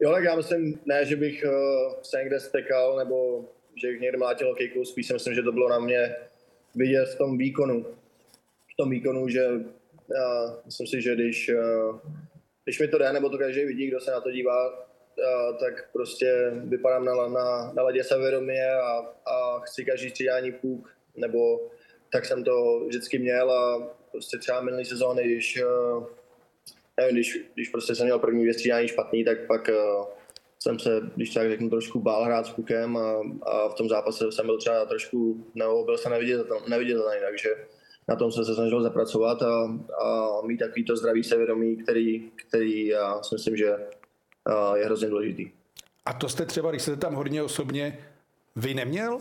[0.00, 3.44] Jo, tak já myslím, ne, že bych uh, se někde stekal nebo
[3.82, 6.16] že bych někde mlátil hokejku, spíš si myslím, že to bylo na mě
[6.74, 7.86] vidět v tom výkonu.
[8.72, 9.62] V tom výkonu, že uh,
[10.64, 11.50] myslím si, že když
[12.68, 14.86] když mi to jde, nebo to každý vidí, kdo se na to dívá,
[15.60, 21.70] tak prostě vypadám na, na, na ledě severomě a, a chci každý střídání půk, nebo
[22.12, 25.62] tak jsem to vždycky měl a prostě třeba minulý sezóny, když,
[26.96, 29.70] nevím, když, když prostě jsem měl první dvě střídání špatný, tak pak
[30.58, 34.32] jsem se, když tak řeknu, trošku bál hrát s pukem a, a v tom zápase
[34.32, 37.50] jsem byl třeba trošku, nebo byl jsem neviditelný, neviditelný takže
[38.08, 42.86] na tom jsem se snažil zapracovat a, a mít takový to zdravý sevědomí, který, který
[42.86, 43.76] já si myslím, že
[44.74, 45.50] je hrozně důležitý.
[46.06, 47.98] A to jste třeba, když jste tam hodně osobně,
[48.56, 49.18] vy neměl?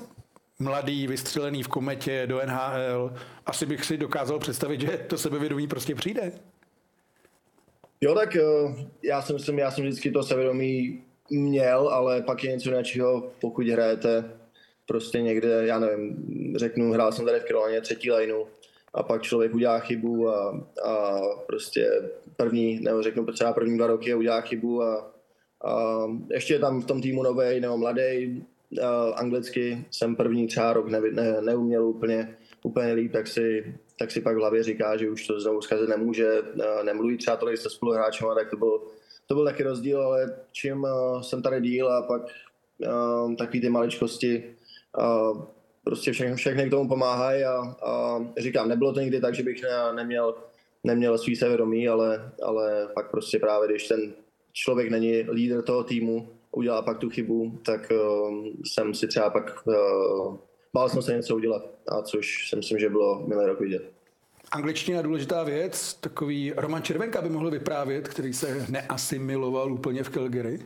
[0.60, 3.14] Mladý, vystřelený v kometě do NHL.
[3.46, 6.32] Asi bych si dokázal představit, že to sebevědomí prostě přijde.
[8.02, 8.42] Jo, tak e,
[9.04, 13.68] já si myslím, já jsem vždycky to sebevědomí měl, ale pak je něco jiného, pokud
[13.68, 14.32] hrajete
[14.86, 16.18] prostě někde, já nevím,
[16.56, 18.46] řeknu, hrál jsem tady v Kiroleně třetí lineu,
[18.98, 24.14] a pak člověk udělá chybu a, a prostě první, nebo řeknu třeba první dva roky
[24.14, 25.14] udělá chybu a,
[25.66, 28.44] a ještě je tam v tom týmu nový nebo mladý,
[29.16, 34.22] anglicky jsem první třeba rok ne, ne, neuměl úplně, úplně líp, tak si, tak si
[34.22, 36.42] pak v hlavě říká, že už to znovu zkazit nemůže,
[36.84, 38.82] nemluví třeba tolik se spoluhráčem, tak to byl,
[39.28, 40.88] to byl taky rozdíl, ale čím
[41.22, 42.22] jsem tady díl a pak
[43.38, 44.56] takový ty maličkosti,
[45.88, 49.64] prostě všechny, všechny k tomu pomáhají a, a, říkám, nebylo to nikdy tak, že bych
[49.64, 50.36] ne, neměl,
[50.84, 54.14] neměl svý sevědomí, ale, ale pak prostě právě, když ten
[54.54, 59.68] člověk není lídr toho týmu, udělá pak tu chybu, tak uh, jsem si třeba pak
[59.68, 60.38] uh,
[60.74, 63.92] bál jsem se něco udělat, a což si myslím, že bylo milé rok vidět.
[64.52, 70.60] Angličtina důležitá věc, takový Roman Červenka by mohl vyprávět, který se neasimiloval úplně v Calgary.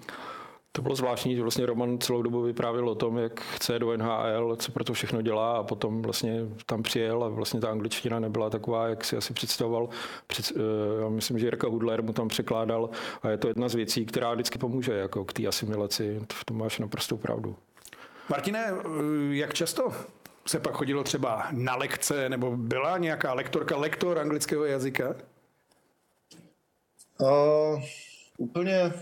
[0.74, 4.56] To bylo zvláštní, že vlastně Roman celou dobu vyprávěl o tom, jak chce do NHL,
[4.56, 8.50] co pro to všechno dělá a potom vlastně tam přijel a vlastně ta angličtina nebyla
[8.50, 9.90] taková, jak si asi představoval.
[10.28, 12.90] Před, eh, já myslím, že Jirka Hudler mu tam překládal
[13.22, 16.22] a je to jedna z věcí, která vždycky pomůže jako k té asimilaci.
[16.34, 17.56] V tom máš naprostou pravdu.
[18.30, 19.92] Martine, eh, jak často
[20.46, 25.16] se pak chodilo třeba na lekce, nebo byla nějaká lektorka, lektor anglického jazyka?
[27.20, 27.82] Uh,
[28.38, 28.94] úplně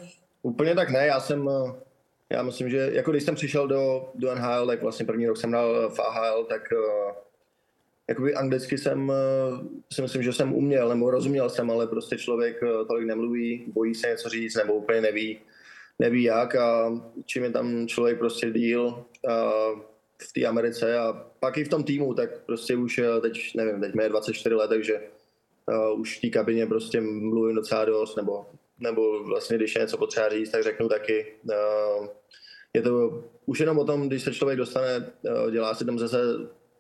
[0.42, 1.80] Úplně tak ne, já jsem, eh,
[2.30, 5.52] já myslím, že jako když jsem přišel do, do NHL, tak vlastně první rok jsem
[5.52, 7.14] dal v AHL, tak uh,
[8.08, 9.12] jakoby anglicky jsem
[9.94, 14.08] si myslím, že jsem uměl, nebo rozuměl jsem, ale prostě člověk tolik nemluví, bojí se
[14.08, 15.40] něco říct, nebo úplně neví,
[16.00, 19.06] neví jak a čím je tam člověk prostě díl
[20.22, 23.94] v té Americe a pak i v tom týmu, tak prostě už teď, nevím, teď
[23.94, 25.02] mi je 24 let, takže
[25.96, 28.46] už v té kabině prostě mluvím docela dost, nebo
[28.80, 31.26] nebo vlastně když je něco potřeba říct, tak řeknu taky.
[31.44, 32.08] Uh,
[32.74, 36.18] je to už jenom o tom, když se člověk dostane, uh, dělá si tam zase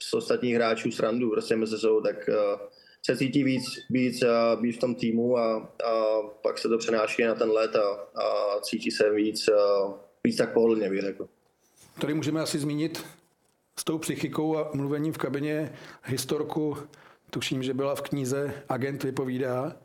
[0.03, 2.67] z ostatních hráčů srandu prostě mezi sebou, tak uh,
[3.05, 4.23] se cítí víc, víc
[4.61, 7.89] být v tom týmu a, a pak se to přenáší na ten let a,
[8.21, 9.49] a cítí se víc,
[10.23, 11.27] víc tak pohodlně, bych řekl.
[12.01, 13.05] Tady můžeme asi zmínit
[13.79, 16.77] s tou psychikou a mluvením v kabině historku,
[17.29, 19.75] tuším, že byla v knize Agent vypovídá,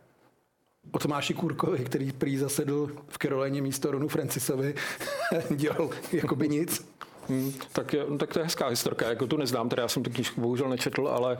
[0.92, 4.74] o Tomáši Kůrkovi, který prý zasedl v Karolíně místo Ronu Francisovi,
[5.50, 6.94] dělal jakoby nic.
[7.28, 10.10] Hmm, tak, je, tak to je hezká historka, jako tu neznám, teda já jsem tu
[10.10, 11.38] knížku bohužel nečetl, ale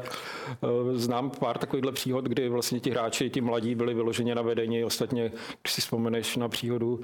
[0.61, 4.85] uh, znám pár takovýchhle příhod, kdy vlastně ti hráči, ti mladí byli vyloženě na vedení,
[4.85, 7.03] ostatně, když si vzpomeneš na příhodu uh,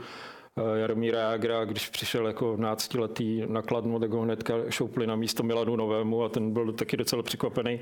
[0.76, 5.76] Jaromíra Jágra, když přišel jako náctiletý na Kladno, tak ho hnedka šoupli na místo Milanu
[5.76, 7.81] Novému a ten byl taky docela překvapený.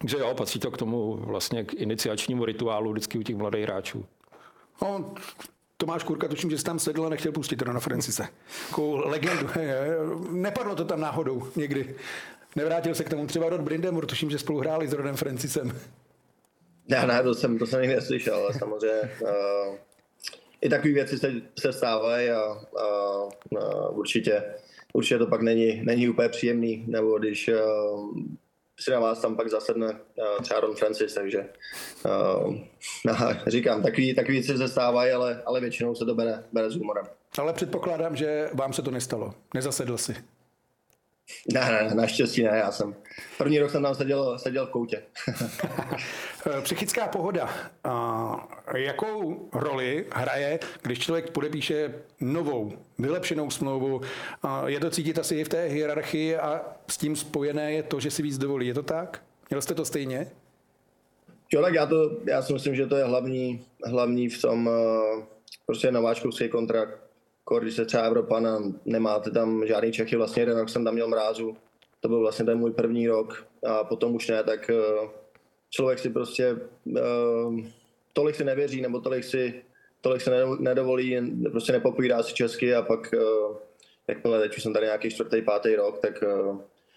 [0.00, 4.06] Takže jo, patří to k tomu vlastně k iniciačnímu rituálu vždycky u těch mladých hráčů.
[4.82, 5.14] No,
[5.76, 8.28] Tomáš Kurka, tuším, že jsi tam sedl a nechtěl pustit na Francise.
[8.68, 9.48] Jako legendu.
[10.30, 11.94] Nepadlo to tam náhodou někdy.
[12.56, 15.80] Nevrátil se k tomu třeba Rod Brindemur, tuším, že spolu hráli s Rodem Francisem.
[16.88, 19.76] Ne, ne, to jsem, to jsem nikdy neslyšel, ale samozřejmě uh,
[20.60, 22.58] i takové věci se, se stávají a, a,
[23.60, 24.42] a určitě,
[24.92, 28.16] určitě to pak není, není úplně příjemný, nebo když uh,
[28.80, 31.48] si na vás tam pak zasedne uh, třeba Ron Francis, takže
[32.44, 32.54] uh,
[33.46, 37.04] říkám, takový, takový věci se stávají, ale, ale většinou se to bere, bere s humorem.
[37.38, 39.34] Ale předpokládám, že vám se to nestalo.
[39.54, 40.16] Nezasedl si.
[41.52, 42.94] Ne, ne, naštěstí ne, já jsem.
[43.38, 45.02] První rok jsem tam seděl, seděl v koutě.
[46.62, 47.50] Psychická pohoda.
[48.74, 54.00] Jakou roli hraje, když člověk podepíše novou, vylepšenou smlouvu?
[54.66, 56.60] Je to cítit asi i v té hierarchii a
[56.90, 58.66] s tím spojené je to, že si víc dovolí.
[58.66, 59.22] Je to tak?
[59.50, 60.30] Měl jste to stejně?
[61.52, 65.22] Jo, tak já, to, já si myslím, že to je hlavní, hlavní v tom eh,
[65.66, 67.07] prostě nováčkovský kontrakt
[67.56, 71.08] když se třeba Evropa na, nemáte tam žádný Čechy, vlastně jeden rok jsem tam měl
[71.08, 71.56] mrázu,
[72.00, 75.10] to byl vlastně ten můj první rok a potom už ne, tak uh,
[75.70, 77.60] člověk si prostě uh,
[78.12, 79.62] tolik si nevěří nebo tolik si,
[80.00, 83.56] tolik se nedovolí, prostě nepopírá si česky a pak uh,
[84.08, 86.24] jakmile teď už jsem tady nějaký čtvrtý, pátý rok, tak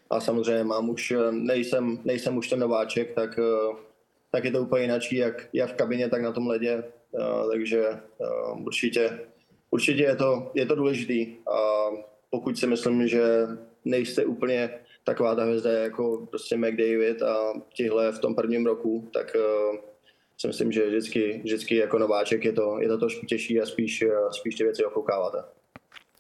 [0.10, 3.40] a samozřejmě mám už, nejsem, nejsem už ten nováček, tak,
[4.32, 6.84] tak je to úplně jinak, jak, jak v kabině, tak na tom ledě,
[7.52, 7.86] takže
[8.66, 9.20] určitě
[9.72, 11.86] určitě je to, je to důležitý a
[12.30, 13.22] pokud si myslím, že
[13.86, 14.70] nejste úplně
[15.04, 19.80] taková ta hvězda jako prostě McDavid a tihle v tom prvním roku, tak uh,
[20.38, 24.04] si myslím, že vždycky, vždycky jako nováček je to, je to trošku těžší a spíš,
[24.32, 25.44] spíš ty věci okoukáváte.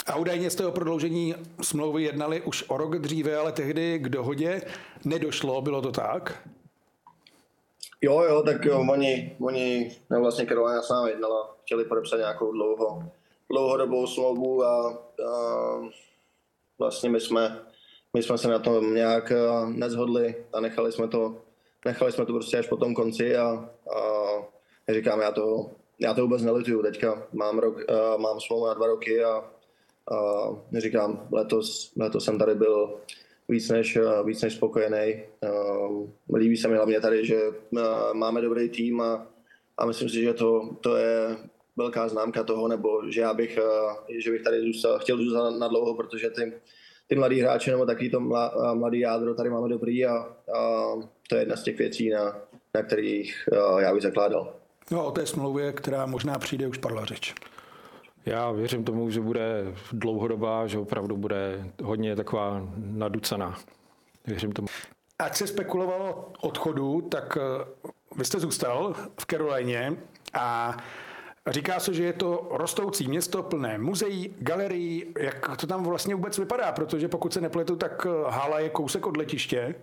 [0.06, 4.62] A údajně jste o prodloužení smlouvy jednali už o rok dříve, ale tehdy k dohodě
[5.06, 6.48] nedošlo, bylo to tak?
[8.02, 12.52] Jo, jo, tak jo, oni, oni no vlastně Carolina s námi jednala, chtěli podepsat nějakou
[12.52, 13.04] dlouho,
[13.52, 14.90] dlouhodobou smlouvu a,
[15.28, 15.82] a
[16.80, 17.62] vlastně my jsme,
[18.14, 19.34] my jsme se na tom nějak
[19.68, 21.42] nezhodli a nechali jsme to,
[21.86, 26.22] nechali jsme to prostě až po tom konci a, a říkám, já to, já to
[26.22, 27.28] vůbec nelituju teďka.
[27.34, 30.20] Mám, rok, uh, mám smlouvu na dva roky a, a
[30.78, 32.98] říkám, letos, letos jsem tady byl
[33.50, 35.24] víc než, víc než spokojený.
[35.42, 37.40] Uh, líbí se mi hlavně tady, že
[38.14, 39.28] máme dobrý tým a,
[39.78, 41.38] a myslím si, že to, to je
[41.82, 45.68] velká známka toho, nebo že já bych, eh, že bych tady zůstal, chtěl zůstat na
[45.68, 46.54] dlouho, protože ty,
[47.08, 50.94] ty mladí hráči nebo taky to eh, mladý jádro tady máme dobrý a, a
[51.30, 52.38] to je jedna z těch věcí, na,
[52.76, 54.54] na kterých eh, já bych zakládal.
[54.92, 57.34] No o té smlouvě, která možná přijde, už padla řeč.
[58.26, 63.60] Já věřím tomu, že bude dlouhodobá, že opravdu bude hodně taková naducená.
[64.28, 64.68] Věřím tomu.
[65.20, 67.38] Ať se spekulovalo odchodu, tak
[68.16, 69.98] vy jste zůstal v Carolině
[70.34, 70.78] a
[71.50, 75.14] Říká se, že je to rostoucí město plné muzeí, galerií.
[75.20, 76.72] Jak to tam vlastně vůbec vypadá?
[76.72, 79.76] Protože pokud se nepletu, tak eh, hala je kousek od letiště.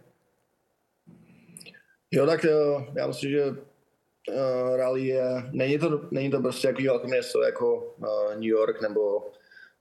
[2.11, 6.87] Jo, tak eh, já myslím, že uh, rally je, není to, není to prostě jaký
[6.87, 9.27] velké město jako uh, New York nebo,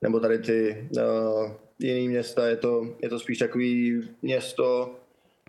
[0.01, 4.95] nebo tady ty uh, jiné města, je to, je to spíš takový město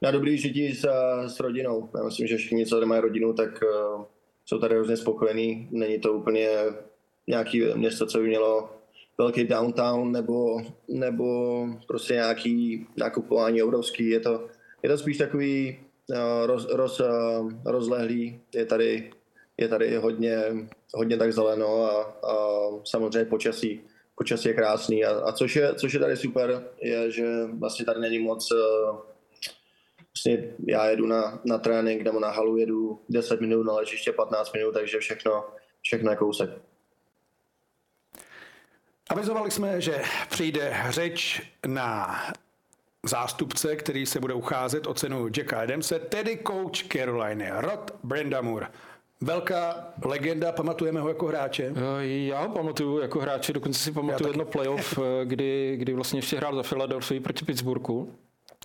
[0.03, 0.89] na dobrý žití s,
[1.27, 1.89] s rodinou.
[1.97, 4.05] Já myslím, že všichni, co tady mají rodinu, tak uh,
[4.49, 5.69] jsou tady hrozně spokojení.
[5.71, 6.49] Není to úplně
[7.27, 8.71] nějaký město, co by mělo
[9.19, 14.09] velký downtown nebo, nebo prostě nějaký nakupování obrovský.
[14.09, 14.47] Je to,
[14.83, 15.79] je to spíš takový
[16.11, 18.41] uh, roz, roz, uh, rozlehlý.
[18.55, 19.11] Je tady,
[19.57, 20.43] je tady hodně,
[20.95, 22.35] hodně tak zeleno a, a
[22.85, 23.81] samozřejmě počasí.
[24.15, 28.01] Počasí je krásný a, a což, je, což je tady super, je, že vlastně tady
[28.01, 28.99] není moc uh,
[30.15, 34.53] vlastně já jedu na, na trénink nebo na halu jedu 10 minut, na ležiště 15
[34.53, 35.45] minut, takže všechno,
[35.83, 36.51] všechno je kousek.
[39.11, 42.17] Avizovali jsme, že přijde řeč na
[43.07, 48.67] zástupce, který se bude ucházet o cenu Jacka Adamse, tedy coach Carolina, Rod Brendamur.
[49.21, 51.73] Velká legenda, pamatujeme ho jako hráče?
[52.01, 56.57] Já ho pamatuju jako hráče, dokonce si pamatuju jedno playoff, kdy, kdy vlastně ještě hrál
[56.57, 58.15] za Philadelphia proti Pittsburghu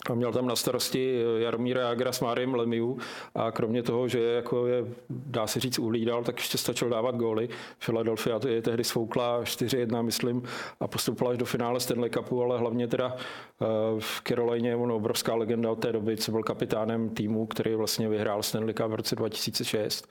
[0.10, 2.98] a měl tam na starosti Jaromíra Jagra s Máriem Lemiu
[3.36, 7.50] a kromě toho, že jako je, dá se říct, uhlídal, tak ještě stačil dávat góly.
[7.86, 10.44] Philadelphia je tehdy svoukla 4-1, myslím,
[10.80, 13.66] a postoupila až do finále Stanley Cupu, ale hlavně teda eh,
[14.00, 18.44] v Carolině on obrovská legenda od té doby, co byl kapitánem týmu, který vlastně vyhrál
[18.44, 20.10] Stanley Cup v roce 2006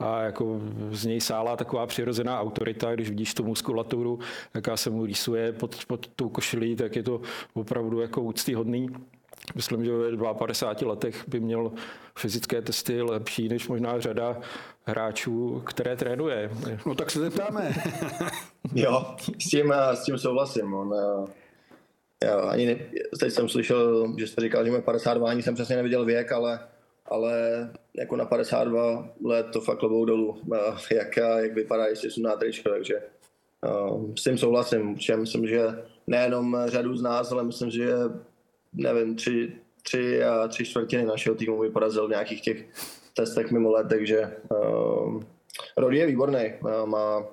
[0.00, 0.60] a jako
[0.90, 4.18] z něj sála taková přirozená autorita, když vidíš tu muskulaturu,
[4.54, 7.20] jaká se mu rýsuje pod, pod tou košilí, tak je to
[7.54, 8.88] opravdu jako úctyhodný.
[9.54, 11.72] Myslím, že ve 52 letech by měl
[12.18, 14.40] fyzické testy lepší než možná řada
[14.84, 16.50] hráčů, které trénuje.
[16.86, 17.74] No tak se zeptáme.
[18.74, 20.74] jo, s tím, s tím souhlasím.
[20.74, 20.94] On,
[22.24, 22.76] já ani ne,
[23.20, 26.60] teď jsem slyšel, že jste říkal, že má 52, ani jsem přesně neviděl věk, ale,
[27.06, 27.34] ale
[27.96, 30.40] jako na 52 let to fakt lobou dolů,
[30.92, 32.94] jak, jak vypadá, jestli jsou tričko, takže
[34.18, 34.90] s tím souhlasím.
[34.90, 35.62] Určitě myslím, že
[36.06, 37.94] nejenom řadu z nás, ale myslím, že
[38.72, 39.52] nevím, tři,
[39.82, 42.64] tři a tři čtvrtiny našeho týmu by porazil v nějakých těch
[43.16, 45.22] testech mimo let, takže uh,
[45.76, 46.54] Rody je výborný.
[46.62, 47.26] Uh, má,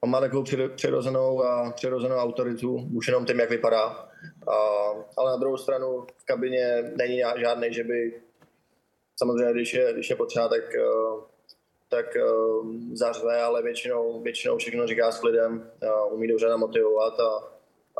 [0.00, 0.44] on má takovou
[0.76, 4.08] přirozenou, a přirozenou autoritu, už jenom tím, jak vypadá.
[4.48, 8.20] Uh, ale na druhou stranu v kabině není žádný, že by
[9.16, 11.20] samozřejmě, když je, když je potřeba, tak, uh,
[11.88, 17.30] tak uh, zařve, ale většinou, většinou všechno říká s klidem, uh, umí dobře namotivovat a,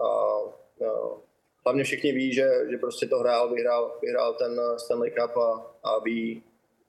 [0.04, 0.38] a
[0.78, 1.18] uh,
[1.64, 5.98] hlavně všichni ví, že, že prostě to hrál, vyhrál, vyhrál ten Stanley Cup a, a
[5.98, 6.42] ví,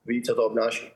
[0.06, 0.92] ví, co to obnáší.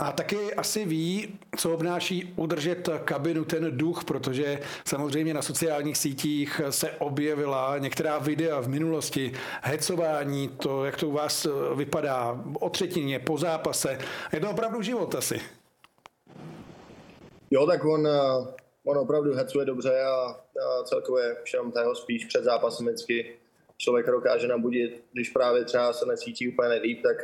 [0.00, 6.60] A taky asi ví, co obnáší udržet kabinu, ten duch, protože samozřejmě na sociálních sítích
[6.70, 13.18] se objevila některá videa v minulosti, hecování, to, jak to u vás vypadá o třetině,
[13.18, 13.98] po zápase.
[14.32, 15.40] Je to opravdu život asi.
[17.50, 18.08] Jo, tak on,
[18.86, 23.36] on opravdu hecuje dobře a, a celkově všem tého spíš před zápasem vždycky
[23.76, 27.16] člověk dokáže nabudit, když právě třeba se necítí úplně nejlíp, tak,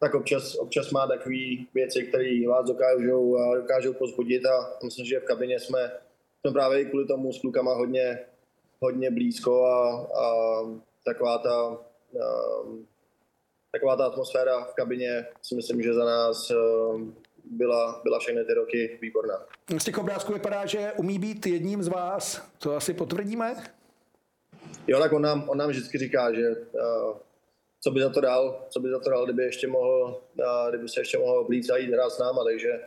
[0.00, 1.36] tak občas, občas má takové
[1.74, 5.92] věci, které vás dokážou, dokážou pozbudit a myslím, že v kabině jsme,
[6.40, 8.20] jsme právě kvůli tomu s klukama hodně,
[8.80, 10.34] hodně blízko a, a
[11.04, 11.78] taková ta a,
[13.72, 16.52] taková ta atmosféra v kabině si myslím, že za nás
[17.50, 19.46] byla, byla všechny ty roky výborná.
[19.78, 22.42] Z těch obrázků vypadá, že umí být jedním z vás.
[22.58, 23.54] To asi potvrdíme?
[24.86, 27.16] Jo, tak on nám, on nám vždycky říká, že uh,
[27.80, 30.88] co by za to dal, co by za to dal, kdyby ještě mohl, uh, kdyby
[30.88, 32.80] se ještě mohl oblíct a jít hrát s náma, takže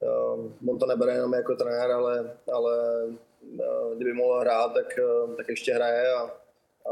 [0.00, 5.34] uh, on to nebere jenom jako trenér, ale, ale uh, kdyby mohl hrát, tak, uh,
[5.36, 6.20] tak ještě hraje a,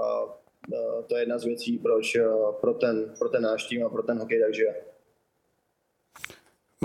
[0.00, 0.34] a
[1.06, 2.16] to je jedna z věcí, proč
[2.60, 4.74] pro, ten, pro ten náš tým a pro ten hokej takže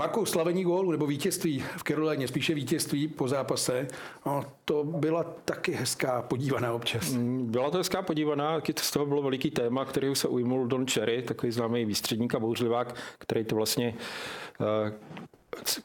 [0.00, 3.88] Marku, slavení gólu nebo vítězství v Karolině, spíše vítězství po zápase,
[4.26, 7.12] no, to byla taky hezká podívaná občas.
[7.12, 11.22] Mm, byla to hezká podívaná, z toho bylo veliký téma, který se ujmul Don Cherry,
[11.22, 13.94] takový známý výstředník a bouřlivák, který to vlastně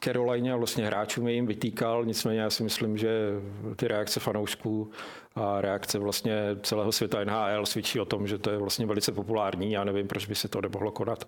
[0.00, 3.30] Caroline a vlastně hráčům jim vytýkal, nicméně já si myslím, že
[3.76, 4.90] ty reakce fanoušků
[5.34, 9.72] a reakce vlastně celého světa NHL svědčí o tom, že to je vlastně velice populární.
[9.72, 11.24] Já nevím, proč by se to nemohlo konat.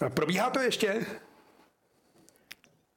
[0.00, 1.06] A probíhá to ještě?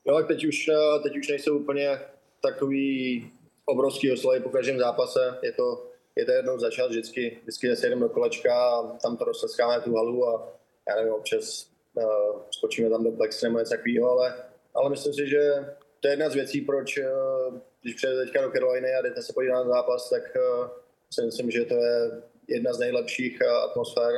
[0.05, 1.99] Jo, teď už, eh, teď už nejsou úplně
[2.41, 3.31] takový
[3.65, 5.37] obrovský oslavy po každém zápase.
[5.43, 9.25] Je to, je to jednou začal vždycky, vždycky se jedeme do kolečka a tam to
[9.25, 10.53] rozseskáme tu halu a
[10.89, 14.35] já nevím, občas uh, skočíme tam do plexy nebo něco takového, ale,
[14.73, 15.51] ale myslím si, že
[15.99, 19.33] to je jedna z věcí, proč, uh, když přijete teďka do Caroliny a jdete se
[19.33, 20.67] podívat na zápas, tak uh,
[21.09, 24.13] si myslím, že to je jedna z nejlepších atmosfér,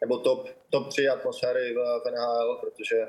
[0.00, 3.06] nebo top, top 3 atmosféry v, v NHL, protože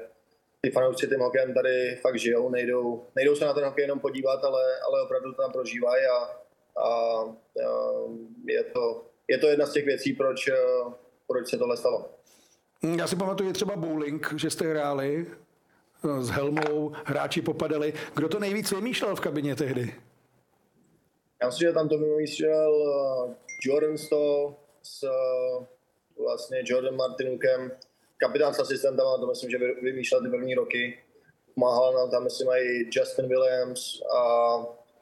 [0.61, 4.43] ty fanoušci tím hokejem tady fakt žijou, nejdou, nejdou se na ten hokej jenom podívat,
[4.43, 7.27] ale, ale opravdu to tam prožívají a, a, a
[8.47, 10.49] je, to, je to jedna z těch věcí, proč,
[11.27, 12.09] proč se tohle stalo.
[12.97, 15.27] Já si pamatuju třeba bowling, že jste hráli
[16.19, 17.93] s helmou, hráči popadali.
[18.15, 19.93] Kdo to nejvíc vymýšlel v kabině tehdy?
[21.41, 23.33] Já myslím, že tam to vymýšlel uh,
[23.65, 25.65] Jordan Stowe s uh,
[26.25, 27.71] vlastně Jordan Martinukem,
[28.21, 30.97] kapitán s asistentem, to myslím, že vymýšlel ty první roky.
[31.55, 34.21] Pomáhal nám tam, myslím, i Justin Williams a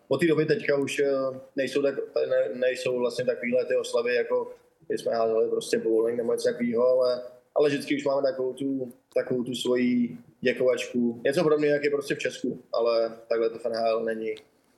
[0.07, 1.09] po té doby teďka už eh,
[1.55, 1.95] nejsou, tak,
[2.29, 4.51] ne, nejsou vlastně takovýhle ty oslavy, jako
[4.89, 7.21] jsme házeli prostě bowling nebo něco takového, ale,
[7.55, 11.21] ale vždycky už máme takovou tu, takovou tu svoji děkovačku.
[11.23, 14.35] Něco podobného, jak je prostě v Česku, ale takhle to FNHL není,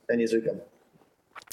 [0.08, 0.60] není zvykem.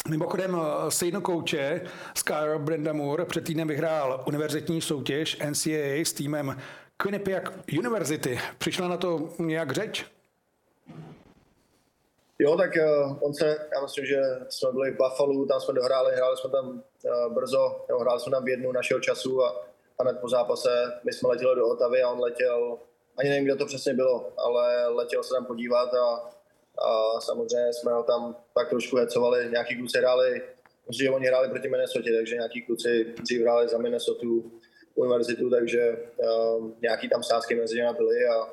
[0.09, 1.81] Mimochodem, eh, Sejno Kouče,
[2.17, 6.57] Skyr Brenda Moore před týdnem vyhrál univerzitní soutěž NCAA s týmem
[6.97, 7.43] Quinnipiac
[7.79, 8.39] University.
[8.57, 10.05] Přišla na to nějak řeč?
[12.39, 16.15] Jo, tak uh, on se, já myslím, že jsme byli v Buffalo, tam jsme dohráli,
[16.15, 19.65] hráli jsme tam uh, brzo, jo, hráli jsme tam v jednu našeho času a
[20.01, 22.77] hned po zápase my jsme letěli do Otavy a on letěl,
[23.17, 26.29] ani nevím, kde to přesně bylo, ale letěl se tam podívat a,
[26.81, 30.41] a samozřejmě jsme ho tam tak trošku hecovali, nějaký kluci hráli,
[30.89, 34.25] že oni hráli proti Minnesota, takže nějaký kluci dřív hráli za Minnesota
[34.95, 38.47] univerzitu, takže uh, nějaký tam sázky mezi nimi byly a, a,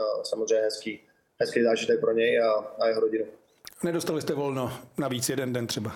[0.00, 1.00] a samozřejmě hezký,
[1.40, 3.24] hezký zážitek pro něj a, a jeho rodinu.
[3.82, 5.92] Nedostali jste volno na víc jeden den třeba?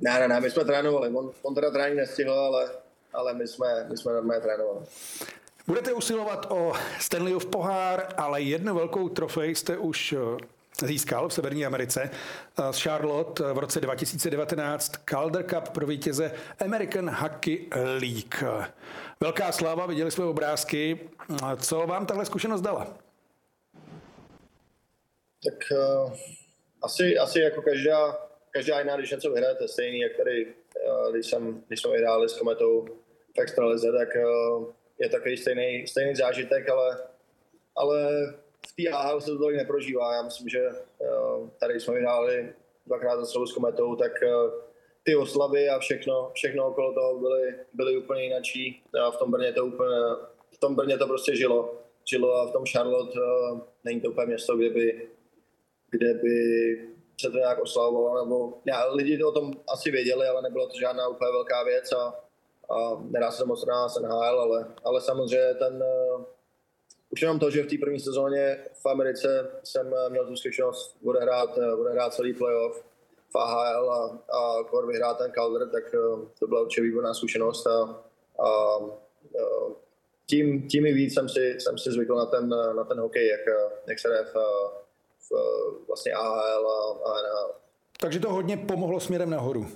[0.00, 1.08] Ne, ne, ne, my jsme trénovali.
[1.08, 2.70] On, on teda trénink nestihl, ale,
[3.12, 4.86] ale my jsme, my jsme normálně trénovali.
[5.66, 11.66] Budete usilovat o Stanleyův pohár, ale jednu velkou trofej jste už eh, získal v Severní
[11.66, 16.32] Americe eh, z Charlotte v roce 2019 Calder Cup pro vítěze
[16.64, 17.68] American Hockey
[18.00, 18.66] League.
[19.20, 21.00] Velká sláva, viděli jsme obrázky.
[21.56, 22.96] Co vám tahle zkušenost dala?
[25.44, 26.12] Tak uh,
[26.82, 28.16] asi, asi jako každá,
[28.50, 32.38] každá jiná, když něco vyhrajete, stejný, jak tady, uh, když, jsem, když jsme vyhráli s
[32.38, 32.86] Kometou
[33.36, 34.66] v Extralize, tak uh,
[34.98, 36.98] je takový stejný, stejný zážitek, ale,
[37.76, 37.98] ale
[38.68, 40.14] v té AHL se to tolik neprožívá.
[40.14, 42.52] Já myslím, že uh, tady jsme vyhráli
[42.86, 44.50] dvakrát za sebou s Kometou, tak uh,
[45.02, 48.82] ty oslavy a všechno, všechno okolo toho byly, byly úplně jinačí.
[49.06, 49.98] A v tom Brně to úplně,
[50.54, 51.82] v tom Brně to prostě žilo.
[52.10, 55.08] Žilo a v tom Charlotte uh, není to úplně město, kde by,
[55.90, 56.36] kde by
[57.20, 61.08] se to nějak oslavovalo, nebo já, lidi o tom asi věděli, ale nebylo to žádná
[61.08, 62.25] úplně velká věc a,
[62.70, 65.84] a nedá se to moc na NHL, ale, ale samozřejmě ten,
[66.16, 66.24] uh,
[67.10, 71.58] už jenom to, že v té první sezóně v Americe jsem měl tu zkušenost odehrát,
[71.58, 72.84] odehrát celý playoff
[73.32, 75.84] v AHL a, a kor vyhrát ten Calder, tak
[76.38, 78.04] to byla určitě výborná zkušenost a,
[78.44, 78.78] a
[80.26, 83.40] tím, tím i víc jsem si, jsem si zvykl na ten, na ten hokej, jak,
[83.88, 84.36] jak se v,
[85.30, 87.52] v vlastně AHL a, a NHL.
[88.00, 89.66] Takže to hodně pomohlo směrem nahoru.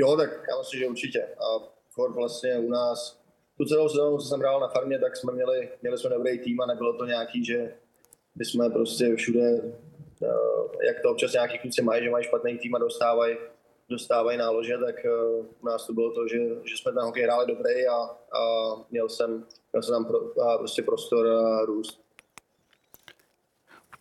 [0.00, 1.22] Jo, tak já myslím, že určitě.
[1.22, 1.46] A
[1.90, 3.20] furt vlastně u nás,
[3.56, 6.60] tu celou sezónu, co jsem hrál na farmě, tak jsme měli, měli jsme dobrý tým
[6.60, 7.74] a nebylo to nějaký, že
[8.38, 9.62] my jsme prostě všude,
[10.22, 13.36] eh, jak to občas nějaký kluci mají, že mají špatný tým a dostávají
[13.90, 15.10] dostávají nálože, tak eh,
[15.60, 17.96] u nás to bylo to, že, že jsme ten hokej hráli dobrý a,
[18.38, 18.40] a
[18.90, 22.00] měl, jsem, měl jsem tam pro, a prostě prostor a růst.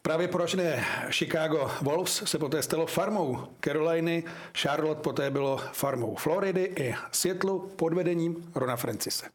[0.02, 4.24] Právě poražené Chicago Wolves se poté stalo farmou Caroliny,
[4.58, 9.26] Charlotte poté bylo farmou Floridy i Seattle pod vedením Rona Francise.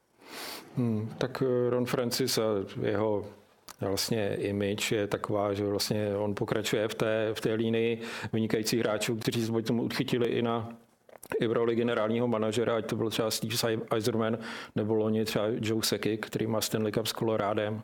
[0.76, 2.42] Hmm, tak eh, Ron Francis a
[2.82, 3.26] jeho
[3.80, 8.02] vlastně image je taková, že vlastně on pokračuje v té, v té línii
[8.32, 10.76] vynikajících hráčů, kteří se tomu odchytili i na
[11.40, 14.38] i v roli generálního manažera, ať to byl třeba Steve Eiserman
[14.76, 17.82] nebo loni třeba Joe Seky, který má Stanley Cup s Colorádem.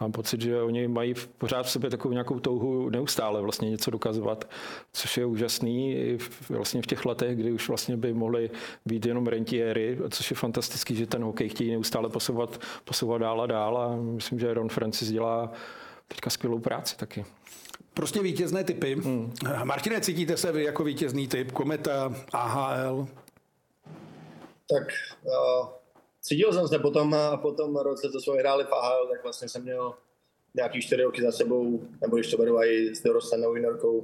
[0.00, 4.50] Mám pocit, že oni mají pořád v sobě takovou nějakou touhu neustále vlastně něco dokazovat,
[4.92, 6.18] což je úžasný i
[6.48, 8.50] vlastně v těch letech, kdy už vlastně by mohli
[8.86, 13.46] být jenom rentiéry, což je fantastický, že ten hokej chtějí neustále posouvat, posouvat dál a
[13.46, 15.52] dál a myslím, že Ron Francis dělá
[16.08, 17.24] teďka skvělou práci taky.
[17.94, 18.94] Prostě vítězné typy.
[18.94, 19.34] Hmm.
[19.64, 21.52] Martine, cítíte se vy jako vítězný typ?
[21.52, 23.06] Kometa, AHL?
[24.70, 24.82] Tak
[25.24, 25.68] uh,
[26.20, 29.62] cítil jsem se potom, po tom roce, co jsme hráli v AHL, tak vlastně jsem
[29.62, 29.94] měl
[30.54, 34.00] nějaký čtyři roky za sebou, nebo když to beru i s dorostenou juniorkou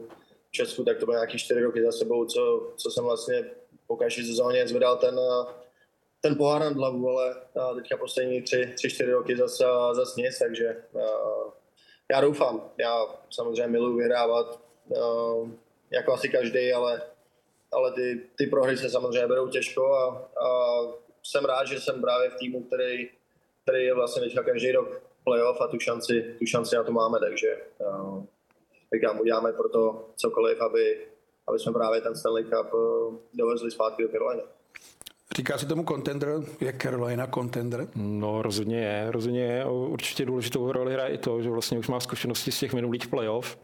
[0.49, 3.45] v Česku, tak to bylo nějaký čtyři roky za sebou, co, co jsem vlastně
[3.87, 5.19] po každé sezóně zvedal ten,
[6.21, 7.35] ten pohár nad hlavu, ale
[7.75, 11.53] teďka poslední tři, tři čtyři roky zase, zase nic, takže uh,
[12.13, 12.71] já doufám.
[12.79, 15.51] Já samozřejmě miluji vyhrávat, uh,
[15.91, 17.03] jako asi každý, ale,
[17.73, 20.81] ale ty, ty prohry se samozřejmě berou těžko a, a
[21.23, 23.11] jsem rád, že jsem právě v týmu, který,
[23.63, 27.19] který je vlastně teďka každý rok playoff a tu šanci, tu šanci na to máme,
[27.21, 28.25] takže uh,
[28.95, 31.07] říkám, uděláme pro to cokoliv, aby,
[31.47, 34.43] aby jsme právě ten Stanley Cup uh, dovezli zpátky do Carolina.
[35.35, 36.29] Říká se tomu contender?
[36.61, 37.89] Je Carolina contender?
[37.95, 39.65] No rozhodně je, rozhodně je.
[39.65, 43.59] Určitě důležitou roli hraje i to, že vlastně už má zkušenosti z těch minulých playoff.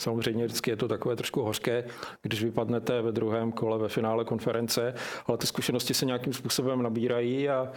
[0.00, 1.84] Samozřejmě vždycky je to takové trošku hořké,
[2.22, 4.94] když vypadnete ve druhém kole ve finále konference,
[5.26, 7.72] ale ty zkušenosti se nějakým způsobem nabírají a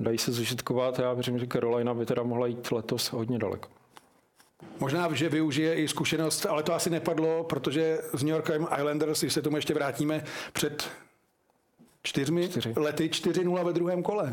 [0.00, 0.98] dají se zužitkovat.
[0.98, 3.68] Já věřím, že Carolina by teda mohla jít letos hodně daleko.
[4.80, 9.32] Možná, že využije i zkušenost, ale to asi nepadlo, protože s New Yorkem Islanders, když
[9.32, 10.88] se tomu ještě vrátíme, před
[12.02, 12.72] čtyřmi Čtyři.
[12.76, 14.32] lety 4-0 ve druhém kole.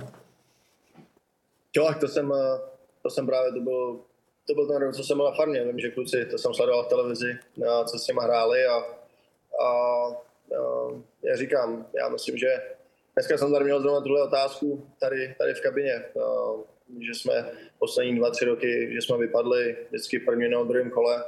[1.75, 2.59] Jo, to jsem, eh,
[3.03, 3.99] to jsem právě, to byl,
[4.47, 5.63] to byl ten rok, co jsem byl na farmě.
[5.63, 7.37] Vím, že kluci, to jsem sledoval v televizi,
[7.85, 8.85] co s nimi hráli a, a,
[9.61, 10.15] a
[11.23, 12.47] já říkám, já myslím, že
[13.13, 16.53] dneska jsem tady měl zrovna tuhle otázku tady, tady v kabině, a,
[16.99, 21.23] že jsme poslední dva, tři roky, že jsme vypadli vždycky v prvním nebo druhém kole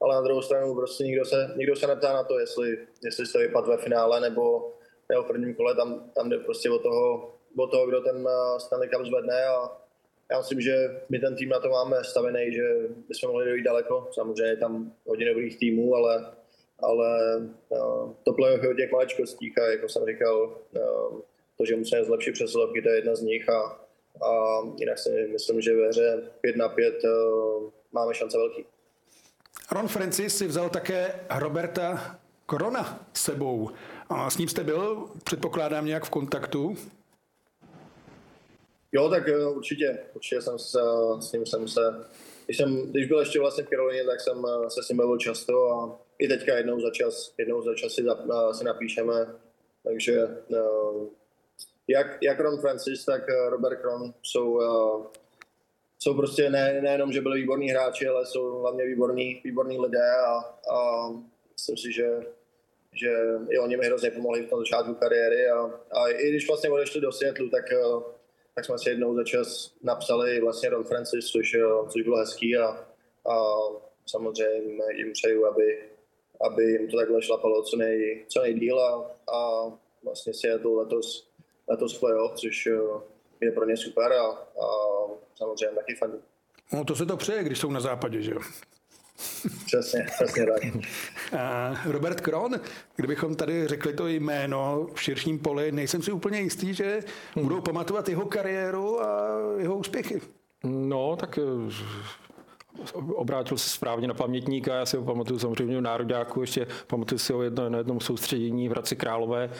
[0.00, 3.38] ale na druhou stranu prostě nikdo se, nikdo se neptá na to, jestli, jestli jste
[3.38, 4.72] vypad ve finále nebo,
[5.10, 8.60] nebo v prvním kole, tam, tam jde prostě o toho, o toho, kdo ten eh,
[8.60, 9.80] Stanley Cup zvedne a
[10.30, 12.62] já myslím, že my ten tým na to máme stavený, že
[13.08, 14.08] bychom mohli dojít daleko.
[14.12, 16.32] Samozřejmě je tam hodně dobrých týmů, ale,
[16.78, 17.36] ale
[17.68, 21.20] uh, to playoff je o těch maličkostích a jako jsem říkal, uh,
[21.58, 23.60] to, že musíme zlepšit přesilovky, to je jedna z nich a,
[24.26, 28.64] a jinak si myslím, že ve hře 5 na 5 uh, máme šance velký.
[29.72, 33.70] Ron Francis si vzal také Roberta Korona sebou.
[34.10, 36.76] A s ním jste byl, předpokládám, nějak v kontaktu?
[38.92, 39.98] Jo, tak eh, určitě.
[40.14, 40.80] Určitě jsem se,
[41.20, 41.80] s ním jsem se,
[42.44, 45.18] když, jsem, když byl ještě vlastně v Karolině, tak jsem eh, se s ním bavil
[45.18, 49.26] často a i teďka jednou za čas, jednou za čas si, za, eh, si napíšeme.
[49.84, 50.28] Takže
[51.88, 54.60] jak, jak Ron Francis, tak Robert Kron jsou,
[55.98, 60.32] jsou prostě ne, nejenom, že byli výborní hráči, ale jsou hlavně výborní, výborní lidé a,
[60.74, 61.08] a
[61.54, 62.06] myslím si, že
[62.94, 63.10] že
[63.50, 65.58] i oni mi hrozně pomohli v tom začátku kariéry a,
[65.90, 67.64] a i když vlastně odešli do Seattle, tak
[68.54, 71.56] tak jsme si jednou za čas napsali vlastně Ron Francis, což,
[71.88, 72.66] což bylo hezký a,
[73.30, 73.56] a
[74.06, 75.78] samozřejmě jim přeju, aby,
[76.40, 79.72] aby jim to takhle šlapalo co, nej, co nejdíl a, a
[80.04, 81.28] vlastně to letos,
[81.68, 82.68] letos playoff, což
[83.40, 84.66] je pro ně super a, a
[85.34, 86.12] samozřejmě taky fajn.
[86.72, 88.40] No to se to přeje, když jsou na západě, že jo?
[89.66, 90.62] Přesně, přesně tak.
[91.84, 92.60] Robert Kron,
[92.96, 97.00] kdybychom tady řekli to jméno v širším poli, nejsem si úplně jistý, že
[97.36, 100.20] budou pamatovat jeho kariéru a jeho úspěchy.
[100.64, 101.72] No, tak eh,
[103.14, 107.32] obrátil se správně na pamětníka, já si ho pamatuju samozřejmě v Nároďáku, ještě pamatuju si
[107.32, 109.50] ho jedno, na jednom soustředění v Hradci Králové,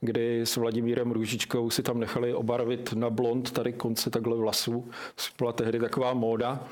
[0.00, 5.22] kdy s Vladimírem Růžičkou si tam nechali obarvit na blond tady konce takhle vlasů, to
[5.38, 6.68] byla tehdy taková móda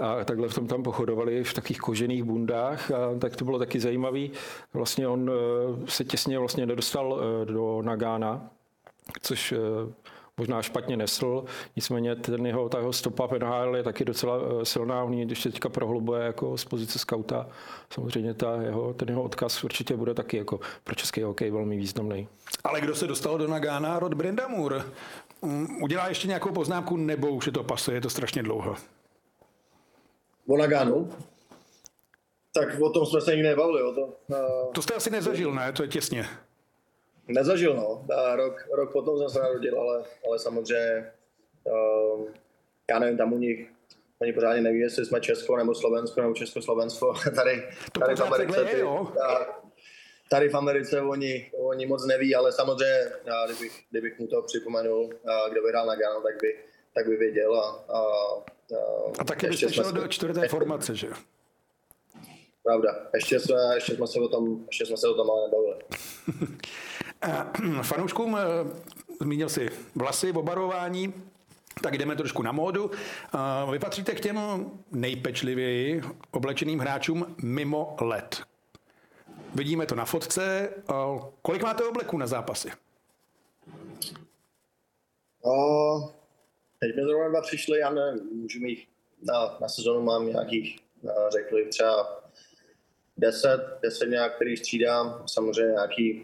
[0.00, 3.80] a takhle v tom tam pochodovali v takových kožených bundách, a tak to bylo taky
[3.80, 4.30] zajímavý.
[4.74, 8.50] Vlastně on eh, se těsně vlastně nedostal eh, do Nagána,
[9.22, 9.56] což eh,
[10.38, 11.44] možná špatně nesl,
[11.76, 15.68] nicméně ten jeho, ta jeho stopa v NHL je taky docela silná, on když teďka
[15.68, 17.46] prohlubuje jako z pozice skauta,
[17.90, 22.28] samozřejmě ta jeho, ten jeho odkaz určitě bude taky jako pro český hokej velmi významný.
[22.64, 23.98] Ale kdo se dostal do Nagána?
[23.98, 24.84] Rod Brindamur.
[25.42, 28.76] Mm, udělá ještě nějakou poznámku, nebo už je to pasuje, je to strašně dlouho?
[30.46, 31.12] O Naganu,
[32.54, 33.82] tak o tom jsme se nikdy nebavili.
[33.82, 35.72] O to, uh, to jste asi nezažil, ne?
[35.72, 36.26] To je těsně.
[37.28, 38.04] Nezažil, no.
[38.16, 41.12] A rok, rok potom jsem se narodil, ale, ale samozřejmě,
[41.64, 42.28] uh,
[42.90, 43.72] já nevím, tam u nich
[44.22, 47.14] Oni pořádně neví, jestli jsme Česko nebo Slovensko nebo Československo.
[47.34, 47.62] Tady,
[47.98, 49.12] tady v Americe, je, jo?
[50.30, 55.10] tady v Americe oni, oni moc neví, ale samozřejmě, já, kdybych, kdybych mu to připomenul,
[55.50, 56.58] kdo vyhrál na Gano, tak by,
[56.94, 58.02] tak by věděl a, a
[59.18, 61.12] a taky byste šel do čtvrté formace, že jo?
[62.62, 62.96] Pravda.
[63.14, 65.78] Ještě jsme, ještě jsme se o tom, ještě jsme se o tom ale nebavili.
[67.82, 68.42] Fanouškům eh,
[69.20, 71.14] zmínil si vlasy, obarování,
[71.82, 72.90] tak jdeme trošku na módu.
[73.70, 78.42] Vy patříte k těm nejpečlivěji oblečeným hráčům mimo let.
[79.54, 80.70] Vidíme to na fotce.
[81.42, 82.72] Kolik máte obleků na zápasy?
[85.42, 86.10] Uh,
[86.82, 88.78] Teď mi zrovna dva přišli, já nevím, můžu mít,
[89.22, 90.78] na, na sezonu mám nějakých,
[91.28, 92.22] řekli třeba
[93.16, 96.22] 10, 10 nějak, který střídám, samozřejmě nějaký,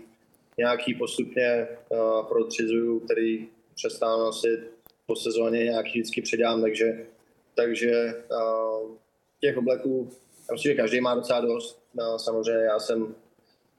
[0.58, 4.70] nějaký postupně uh, protřizuju, který přestávám nosit
[5.06, 7.06] po sezóně nějaký vždycky předám, takže,
[7.54, 8.96] takže uh,
[9.40, 10.10] těch obleků,
[10.48, 11.82] já myslím, že každý má docela dost.
[11.94, 13.14] No, samozřejmě já jsem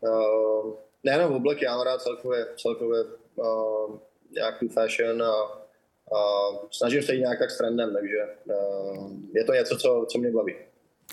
[0.02, 0.74] uh,
[1.04, 3.04] nejenom obleky, já mám rád celkově, celkově
[3.36, 3.98] uh,
[4.32, 5.60] nějaký fashion a
[6.16, 10.18] a snažím se jít nějak tak s trendem, takže uh, je to něco, co, co
[10.18, 10.56] mě baví.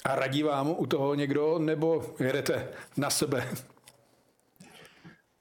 [0.04, 3.48] A radí vám u toho někdo, nebo jedete na sebe?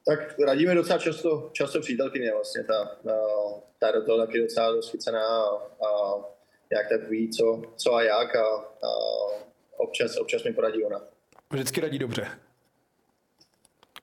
[0.07, 2.97] Tak radíme docela často, často přítelkyně vlastně, ta,
[3.79, 6.15] ta do toho taky docela dosvícená a, a
[6.71, 8.89] jak tak ví, co, co a jak a, a
[9.77, 11.01] občas, občas mi poradí ona.
[11.53, 12.27] Vždycky radí dobře.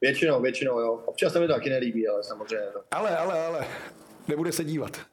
[0.00, 1.02] Většinou, většinou, jo.
[1.04, 2.66] Občas se mi to taky nelíbí, ale samozřejmě.
[2.90, 3.66] Ale, ale, ale,
[4.28, 5.11] nebude se dívat.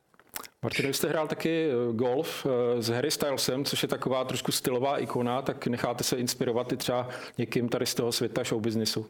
[0.63, 4.97] Martin, jste hrál taky eh, golf eh, s Harry Stylesem, což je taková trošku stylová
[4.97, 9.09] ikona, tak necháte se inspirovat i třeba někým tady z toho světa showbiznisu?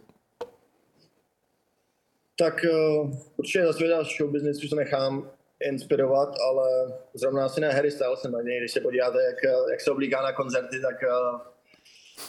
[2.40, 8.36] Tak uh, určitě za světa showbiznisu se nechám inspirovat, ale zrovna asi ne Harry Stylesem,
[8.36, 10.96] ani když se podíváte, jak, jak se oblíká na koncerty, tak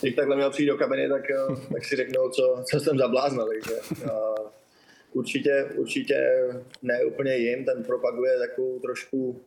[0.01, 1.23] když takhle měl přijít do kabiny, tak,
[1.73, 3.45] tak si řeknou, co, co jsem zablázna.
[3.47, 4.51] Takže, uh,
[5.13, 6.49] určitě, určitě
[6.83, 9.41] ne úplně jim, ten propaguje takovou trošku,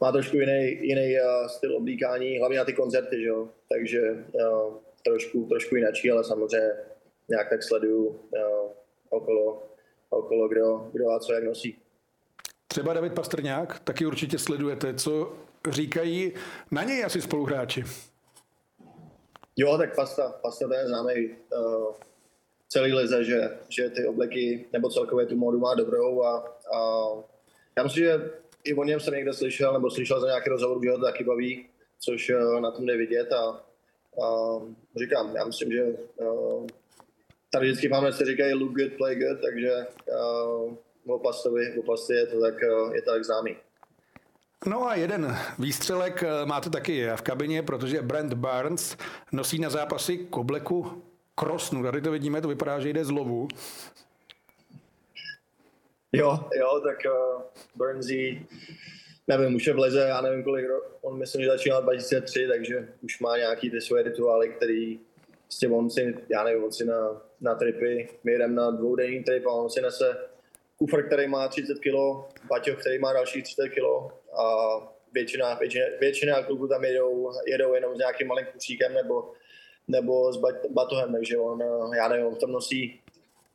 [0.00, 3.48] má trošku jiný, jiný uh, styl oblíkání, hlavně na ty koncerty, že jo?
[3.68, 4.00] takže
[4.32, 6.70] uh, trošku, trošku jinačí, ale samozřejmě
[7.28, 8.18] nějak tak sleduju uh,
[9.08, 9.62] okolo,
[10.10, 11.78] okolo kdo, kdo a co jak nosí.
[12.68, 15.32] Třeba David Pastrňák, taky určitě sledujete, co
[15.70, 16.32] říkají
[16.70, 17.84] na něj asi spoluhráči.
[19.56, 21.94] Jo, tak Pasta, Pasta ten je známý uh,
[22.72, 26.38] celý lize, že, že ty obleky, nebo celkově tu módu má dobrou a,
[26.74, 27.08] a
[27.76, 28.30] já myslím, že
[28.64, 31.24] i o něm jsem někde slyšel, nebo slyšel za nějaký rozhovor, že ho to taky
[31.24, 31.66] baví,
[31.98, 33.44] což uh, na tom jde vidět a,
[34.24, 34.58] a
[34.96, 35.84] říkám, já myslím, že
[36.16, 36.66] uh,
[37.52, 39.86] tady vždycky máme se říkají look good, play good, takže
[41.06, 43.56] uh, o Pastovi, o Pasti je to tak, uh, je to tak známý.
[44.66, 48.96] No a jeden výstřelek máte taky v kabině, protože Brent Barnes
[49.32, 51.02] nosí na zápasy k obleku
[51.40, 51.82] krosnu.
[51.82, 53.48] Tady to vidíme, to vypadá, že jde z lovu.
[56.12, 57.42] Jo, jo, tak uh,
[57.74, 58.46] Burnsy,
[59.28, 60.66] nevím, už je v leze, já nevím kolik,
[61.00, 65.00] on myslím, že začínal 2003, takže už má nějaký ty svoje rituály, který
[65.42, 69.46] prostě on si, já nevím, on si na, na tripy, my jdeme na dvoudenní trip
[69.46, 70.16] a on si nese
[70.76, 71.94] kufr, který má 30 kg,
[72.48, 74.44] baťoch, který má další 30 kg a
[75.12, 79.32] většina, většina, většina klubů tam jedou, jedou jenom s nějakým malým kusíkem nebo,
[79.90, 81.60] nebo s batohem, takže on,
[81.96, 83.00] já nevím, on tam nosí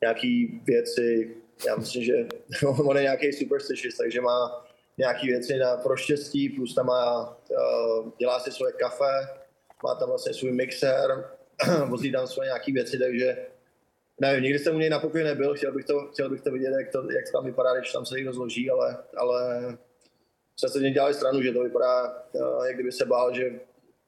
[0.02, 1.36] nějaký věci,
[1.68, 2.14] já myslím, že
[2.68, 4.66] on je nějaký superstitious, takže má
[4.98, 9.28] nějaký věci na proštěstí, plus tam má, uh, dělá si svoje kafe,
[9.84, 11.30] má tam vlastně svůj mixer,
[11.90, 13.38] vozí tam svoje nějaké věci, takže
[14.22, 16.74] nevím, nikdy jsem u něj na pokoji nebyl, chtěl bych to, chtěl bych to vidět,
[16.80, 19.62] jak to, jak to tam vypadá, když tam se někdo zloží, ale, ale
[20.60, 23.60] jsme se dělali stranu, že to vypadá, uh, jak kdyby se bál, že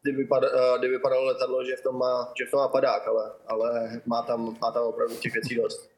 [0.01, 3.07] kdyby, vypadalo, uh, kdyby vypadalo letadlo, že v tom má, že v tom má padák,
[3.07, 5.89] ale, ale má, tam, má tam opravdu těch věcí dost.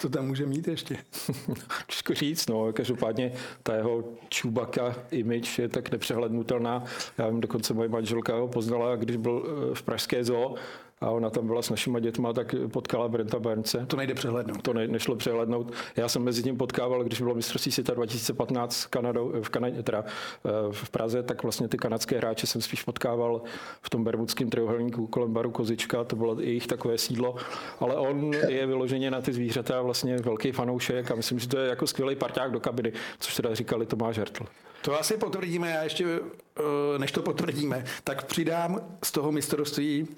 [0.00, 0.96] Co tam může mít ještě?
[1.86, 3.32] Těžko říct, no, každopádně
[3.62, 6.84] ta jeho čubaka image je tak nepřehlednutelná.
[7.18, 10.54] Já vím, dokonce moje manželka ho poznala, když byl eh, v Pražské zoo,
[11.00, 13.86] a ona tam byla s našimi dětma, tak potkala Brenta Bernce.
[13.86, 14.62] To nejde přehlednout.
[14.62, 15.72] To ne, nešlo přehlednout.
[15.96, 20.04] Já jsem mezi tím potkával, když bylo mistrovství světa 2015 v, Kanadou, v, Kanadě, teda
[20.04, 23.42] eh, v Praze, tak vlastně ty kanadské hráče jsem spíš potkával
[23.82, 27.36] v tom bermudském trojuhelníku kolem baru Kozička, to bylo jejich takové sídlo,
[27.80, 31.68] ale on je vyloženě na ty zvířata vlastně velký fanoušek a myslím, že to je
[31.68, 34.44] jako skvělý parťák do kabiny, což teda říkali Tomáš Hertl.
[34.88, 40.08] To asi potvrdíme, já ještě, eh, než to potvrdíme, tak přidám z toho mistrovství.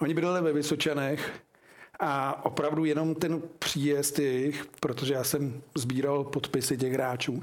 [0.00, 1.32] Oni bydleli ve Vysočanech
[2.00, 7.42] a opravdu jenom ten příjezd jejich, protože já jsem sbíral podpisy těch hráčů,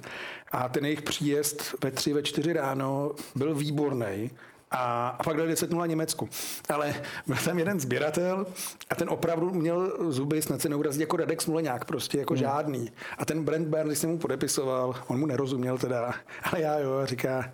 [0.52, 4.32] a ten jejich příjezd ve tři, ve čtyři ráno byl výborný
[4.72, 6.30] a, a pak dali 10-0 Německu.
[6.70, 6.96] Ale
[7.28, 8.46] byl tam jeden sběratel
[8.90, 12.40] a ten opravdu měl zuby, snad se neurazit jako Radek Smoleňák, prostě jako hmm.
[12.40, 12.92] žádný.
[13.18, 16.14] A ten Brent Bern, když jsem mu podepisoval, on mu nerozuměl teda,
[16.44, 17.54] ale já jo, říká,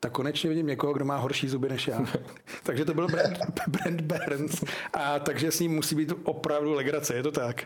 [0.00, 2.04] tak konečně vidím někoho, kdo má horší zuby než já.
[2.62, 3.38] takže to byl Brent,
[3.68, 7.64] Brent Burns a takže s ním musí být opravdu legrace, je to tak?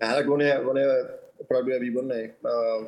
[0.00, 2.30] Ne, tak on je, on je opravdu je výborný.
[2.44, 2.86] Uh,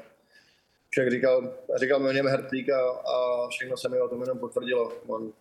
[0.93, 4.39] však říkal, říkal mi o něm Hertlík a, a všechno se mi o tom jenom
[4.39, 4.93] potvrdilo.
[5.07, 5.33] On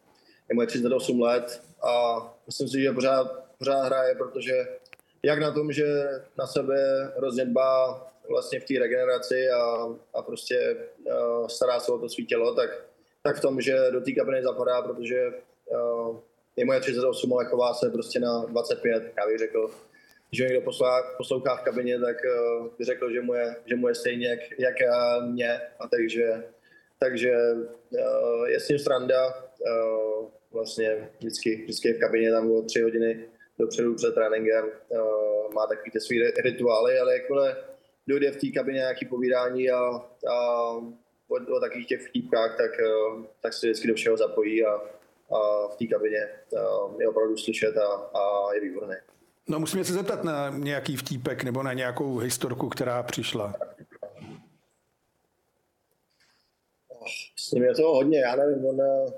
[0.49, 4.68] je mu 38 let a myslím si, že pořád, pořád hraje, protože
[5.24, 10.78] jak na tom, že na sebe hrozně dbá vlastně v té regeneraci a, a prostě
[11.04, 12.70] uh, stará se o to svý tělo, tak,
[13.24, 15.34] tak v tom, že do té kabiny zapadá, protože
[15.66, 16.20] uh,
[16.56, 19.72] je moje 38, ale chová se prostě na 25, já bych řekl
[20.34, 23.88] že někdo poslouchá, poslouchá v kabině, tak uh, by řekl, že mu je, že mu
[23.88, 24.75] je stejně jak, jak
[25.21, 25.61] mě.
[25.79, 26.43] A takže,
[26.99, 29.34] takže uh, je s ním sranda.
[29.59, 33.25] Uh, vlastně vždycky, vždycky v kabině tam bylo tři hodiny
[33.59, 34.65] dopředu před tréninkem.
[34.89, 37.57] Uh, má takový ty svý rituály, ale jakmile
[38.07, 39.79] dojde v té kabině nějaký povídání a,
[40.27, 40.71] a
[41.27, 44.71] o, o takových těch vtípkách, tak, uh, tak se vždycky do všeho zapojí a,
[45.36, 48.95] a v té kabině uh, je opravdu slyšet a, a je výborný.
[49.50, 53.56] No musíme se zeptat na nějaký vtípek nebo na nějakou historku, která přišla.
[57.36, 59.12] S ním je to hodně, já nevím, on, uh,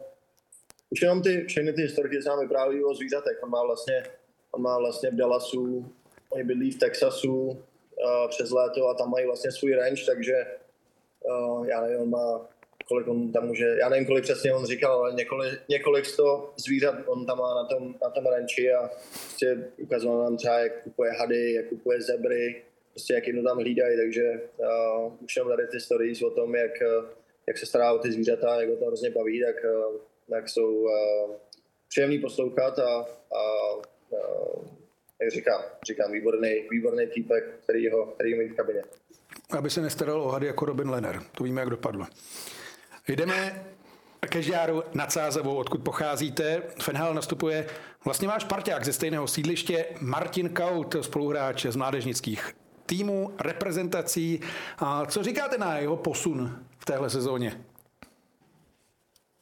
[0.89, 3.39] už jenom ty, všechny ty historky se nám vypráví o zvířatech.
[3.43, 4.03] On má vlastně,
[4.51, 5.93] on má vlastně v Dallasu,
[6.29, 7.57] oni bydlí v Texasu uh,
[8.29, 10.45] přes léto a tam mají vlastně svůj ranch, takže
[11.21, 12.47] uh, já nevím, on má
[12.87, 16.95] kolik on tam může, já nevím, kolik přesně on říkal, ale několik, několik sto zvířat
[17.05, 21.11] on tam má na tom, na tom ranči a prostě ukazoval nám třeba, jak kupuje
[21.11, 25.79] hady, jak kupuje zebry, prostě jak jedno tam hlídají, takže uh, už jenom tady ty
[25.79, 26.71] stories o tom, jak,
[27.47, 29.95] jak se stará o ty zvířata, jak ho to hrozně baví, tak, uh,
[30.29, 30.89] tak jsou uh,
[31.89, 33.05] příjemný poslouchat a,
[33.35, 33.73] a
[34.09, 34.65] uh,
[35.21, 38.81] jak říkám, říkám, výborný, výborný týpek, který ho, který ho v kabině.
[39.57, 41.19] Aby se nestaral o hady jako Robin Lenner.
[41.37, 42.05] To víme, jak dopadlo.
[43.07, 43.65] Jdeme
[44.29, 46.63] Kežďáru nad Sázavou, odkud pocházíte.
[46.81, 47.67] Fenhal nastupuje
[48.05, 54.41] vlastně váš parťák ze stejného sídliště Martin Kaut, spoluhráč z mládežnických týmů, reprezentací.
[54.77, 57.65] A co říkáte na jeho posun v téhle sezóně?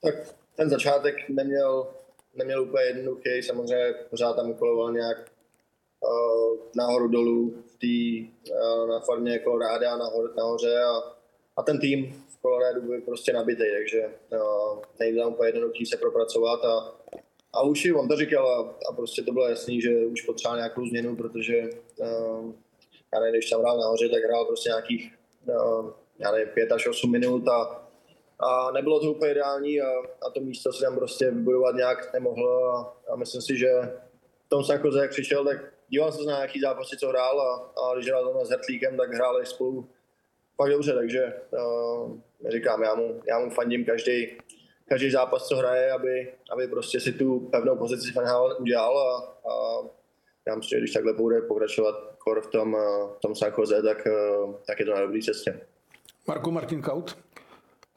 [0.04, 0.16] Tak
[0.56, 1.88] ten začátek neměl,
[2.36, 9.00] neměl úplně jednoduchý, samozřejmě pořád tam ukoloval nějak uh, nahoru dolů v tý, uh, na
[9.00, 11.16] farmě Colorado nahor, nahoře a,
[11.58, 16.66] a ten tým Colorado byl prostě nabitý, takže uh, nejde tam úplně jednoduchý se propracovat
[16.66, 16.96] a,
[17.54, 20.86] a už on to říkal a, a prostě to bylo jasný, že už potřeboval nějakou
[20.86, 22.52] změnu, protože uh,
[23.14, 25.14] já nevím, když tam hrál nahoře, tak hrál prostě nějakých
[25.46, 27.82] uh, já nevím, 5 až 8 minut a
[28.42, 29.90] a nebylo to úplně ideální a,
[30.28, 33.72] a to místo se tam prostě vybudovat nějak nemohlo a, a myslím si, že
[34.46, 35.58] v tom Sankoze, jak přišel, tak
[35.90, 39.46] díval se na nějaký zápasy, co hrál a, a když hrál s Hertlíkem, tak hráli
[39.46, 39.90] spolu
[40.56, 41.34] fakt dobře, takže
[42.50, 44.28] říkám, já mu, já mu fandím každý,
[44.90, 49.18] každý zápas, co hraje, aby, aby prostě si tu pevnou pozici Fanhal udělal a,
[49.50, 49.82] a
[50.48, 52.78] já myslím, že když takhle bude pokračovat kor v tom,
[53.18, 54.08] v tom Sankoze, tak,
[54.68, 55.62] tak je to na dobrý cestě.
[56.28, 57.18] Marku Martin Kaut?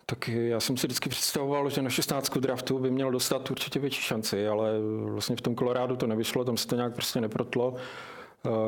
[0.06, 4.02] Tak já jsem si vždycky představoval, že na 16 draftu by měl dostat určitě větší
[4.02, 4.70] šanci, ale
[5.04, 7.74] vlastně v tom Kolorádu to nevyšlo, tam se to nějak prostě neprotlo.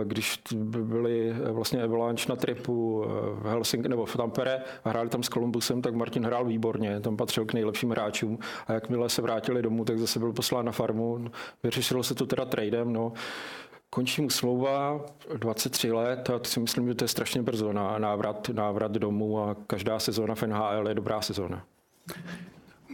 [0.04, 0.38] Když
[0.72, 3.04] byli vlastně Avalanche na tripu
[3.34, 7.16] v Helsinki nebo v Tampere a hráli tam s Columbusem, tak Martin hrál výborně, tam
[7.16, 11.24] patřil k nejlepším hráčům a jakmile se vrátili domů, tak zase byl poslán na farmu.
[11.62, 13.12] Vyřešilo se to teda tradem, no
[13.90, 15.00] končí mu smlouva
[15.36, 19.56] 23 let a si myslím, že to je strašně brzo na návrat, návrat domů a
[19.66, 21.64] každá sezóna v NHL je dobrá sezóna.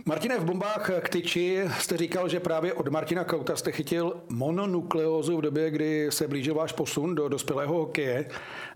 [0.06, 5.36] Martine, v bombách k tyči jste říkal, že právě od Martina Kauta jste chytil mononukleózu
[5.36, 8.28] v době, kdy se blížil váš posun do dospělého hokeje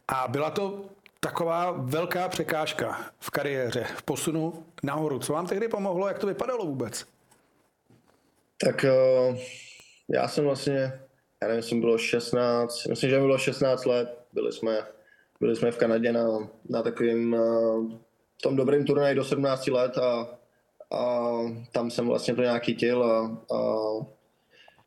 [0.09, 0.85] a byla to
[1.21, 5.19] taková velká překážka v kariéře, v posunu nahoru.
[5.19, 7.05] Co vám tehdy pomohlo, jak to vypadalo vůbec?
[8.65, 9.37] Tak uh,
[10.09, 11.01] já jsem vlastně
[11.43, 14.79] já nevím, jestli bylo 16, myslím, že bylo 16 let, byli jsme,
[15.41, 17.93] byli jsme v Kanadě na, na takovým uh,
[18.43, 20.36] tom dobrým turnaji do 17 let a,
[20.91, 21.33] a
[21.73, 23.77] tam jsem vlastně to nějaký chytil a, a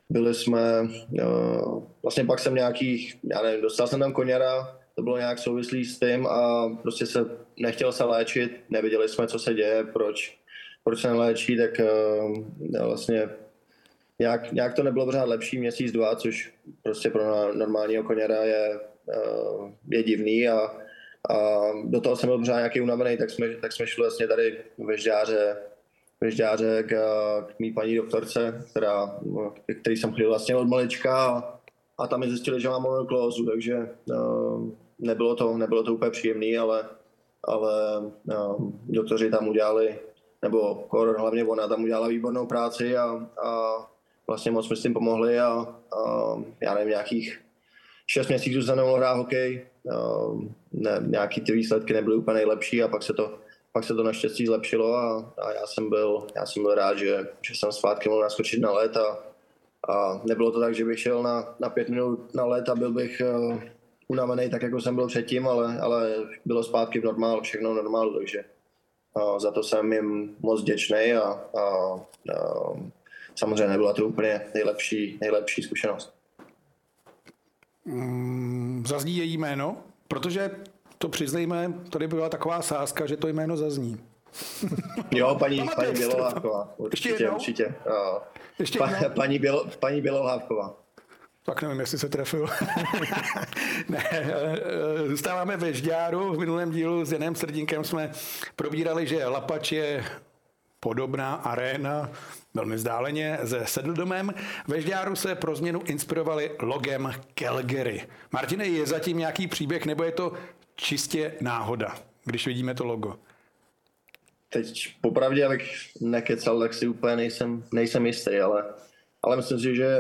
[0.09, 5.17] byli jsme, uh, vlastně pak jsem nějakých, já nevím, dostal jsem tam koněra, to bylo
[5.17, 7.25] nějak souvislý s tím a prostě se
[7.59, 10.37] nechtěl se léčit, nevěděli jsme, co se děje, proč,
[10.83, 12.43] proč se neléčí, tak uh,
[12.85, 13.29] vlastně
[14.19, 19.71] nějak, nějak to nebylo pořád lepší měsíc, dva, což prostě pro normálního koněra je, uh,
[19.89, 20.59] je divný a,
[21.29, 24.57] a do toho jsem byl pořád nějaký unavený, tak jsme, tak jsme šli vlastně tady
[24.77, 25.57] ve Žďáře,
[26.22, 26.93] ve Žďáře k,
[27.47, 29.20] k mý paní doktorce, která,
[29.82, 31.59] který jsem chodil vlastně od malička a,
[31.97, 36.57] a tam mi zjistili, že mám monoklózu, takže uh, nebylo, to, nebylo to úplně příjemné,
[36.57, 36.84] ale,
[37.43, 39.99] ale uh, doktoři tam udělali,
[40.41, 43.76] nebo Kor, hlavně ona tam udělala výbornou práci a, a
[44.28, 45.49] vlastně moc mi s tím pomohli a,
[45.97, 47.41] a já nevím, nějakých
[48.07, 49.65] šest měsíců jsem nemohl hrát hokej,
[50.72, 53.39] ne, nějaký ty výsledky nebyly úplně nejlepší a pak se to,
[53.72, 57.28] pak se to naštěstí zlepšilo a, a já, jsem byl, já jsem byl rád, že,
[57.41, 59.17] že jsem zpátky mohl naskočit na let a,
[59.93, 62.91] a nebylo to tak, že bych šel na, na pět minut na let a byl
[62.91, 63.59] bych uh,
[64.07, 66.15] unavený tak, jako jsem byl předtím, ale, ale
[66.45, 68.43] bylo zpátky v normálu, všechno v normálu, takže
[69.13, 71.99] uh, za to jsem jim moc vděčný a, a, a
[73.36, 76.13] samozřejmě nebyla to úplně nejlepší, nejlepší zkušenost.
[77.86, 80.51] Mm, zazní její jméno, protože
[81.01, 83.99] to přiznejme, tady byla taková sázka, že to jméno zazní.
[85.11, 86.73] Jo, paní, paní Bělohlávková.
[86.77, 87.75] Určitě, Ještě určitě.
[87.85, 88.21] Jo.
[88.59, 90.75] Ještě pa, paní, Bělo, paní Bělohlávková.
[91.45, 92.47] Tak nevím, jestli se trefil.
[93.89, 94.31] ne,
[95.07, 96.33] zůstáváme ve Žďáru.
[96.33, 98.11] V minulém dílu s Janem Srdinkem jsme
[98.55, 100.05] probírali, že Lapač je
[100.79, 102.09] podobná aréna
[102.53, 104.33] velmi vzdáleně se Sedldomem.
[104.67, 108.07] Ve Žďáru se pro změnu inspirovali logem Calgary.
[108.31, 110.33] Martine, je zatím nějaký příběh, nebo je to
[110.80, 113.19] čistě náhoda, když vidíme to logo?
[114.49, 115.71] Teď popravdě, abych
[116.01, 118.63] nekecal, tak si úplně nejsem, nejsem jistý, ale,
[119.23, 119.97] ale myslím si, že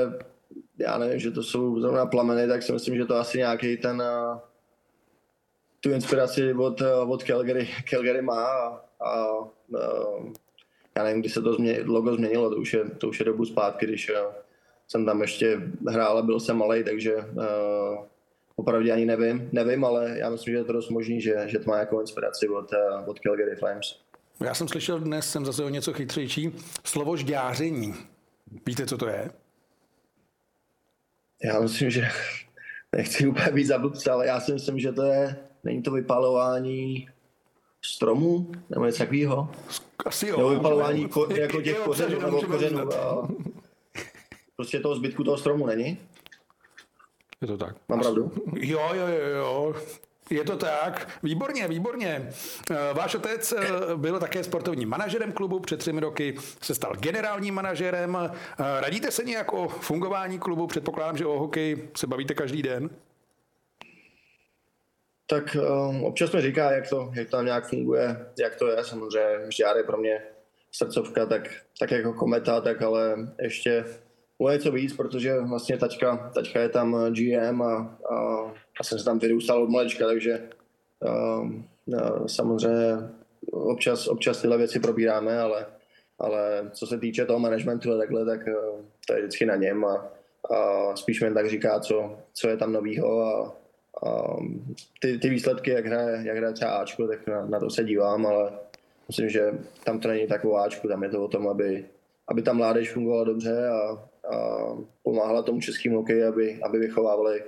[0.77, 4.03] já nevím, že to jsou zrovna plameny, tak si myslím, že to asi nějaký ten
[5.79, 9.45] tu inspiraci od, od Calgary, Calgary má a, a, a
[10.97, 13.45] já nevím, kdy se to změ, logo změnilo, to už, je, to už je dobu
[13.45, 14.11] zpátky, když
[14.87, 18.05] jsem tam ještě hrál a byl jsem malý, takže uh,
[18.59, 21.69] opravdu ani nevím, nevím, ale já myslím, že je to dost možný, že, že to
[21.69, 23.99] má jako inspiraci od, uh, od Calgary Flames.
[24.45, 26.51] Já jsem slyšel dnes, jsem zase o něco chytřejší,
[26.83, 27.93] slovo žďáření.
[28.65, 29.31] Víte, co to je?
[31.43, 32.07] Já myslím, že
[32.95, 33.81] nechci úplně být za
[34.11, 37.09] ale já si myslím, že to je, není to vypalování
[37.81, 39.51] stromů nebo něco takového?
[40.05, 40.37] Asi jo.
[40.37, 42.89] Nebo vypalování ko, jako těch kořenů nebo kořenů.
[44.55, 45.97] prostě toho zbytku toho stromu není?
[47.41, 47.75] Je to tak.
[47.87, 48.31] Mám pravdu?
[48.55, 49.75] Jo, jo, jo, jo.
[50.29, 51.19] Je to tak.
[51.23, 52.29] Výborně, výborně.
[52.71, 57.53] Eh, Váš otec eh, byl také sportovním manažerem klubu, před třemi roky se stal generálním
[57.53, 58.17] manažerem.
[58.17, 60.67] Eh, Radíte se nějak o fungování klubu?
[60.67, 62.89] Předpokládám, že o hokej se bavíte každý den.
[65.27, 65.57] Tak
[65.89, 68.83] um, občas mi říká, jak to, jak tam nějak funguje, jak to je.
[68.83, 70.21] Samozřejmě Žďár je pro mě
[70.71, 73.85] srdcovka, tak, tak jako kometa, tak ale ještě
[74.41, 78.15] o něco víc, protože vlastně tačka, tačka je tam GM a, a,
[78.79, 80.49] a jsem se tam vyrůstal od malečka, takže
[81.39, 82.97] um, no, samozřejmě
[83.51, 85.65] občas, občas tyhle věci probíráme, ale,
[86.19, 89.85] ale co se týče toho managementu a takhle, tak uh, to je vždycky na něm
[89.85, 90.11] a,
[90.55, 93.55] a spíš mi tak říká, co, co je tam novýho a,
[94.07, 94.37] a
[95.01, 98.25] ty, ty výsledky, jak hraje, jak hraje třeba Ačko, tak na, na to se dívám,
[98.25, 98.51] ale
[99.07, 99.51] myslím, že
[99.83, 101.85] tam to není tak Ačku, tam je to o tom, aby,
[102.27, 104.37] aby ta mládež fungovala dobře a, a
[105.03, 107.43] pomáhala tomu českému hokeji, aby, aby vychovávali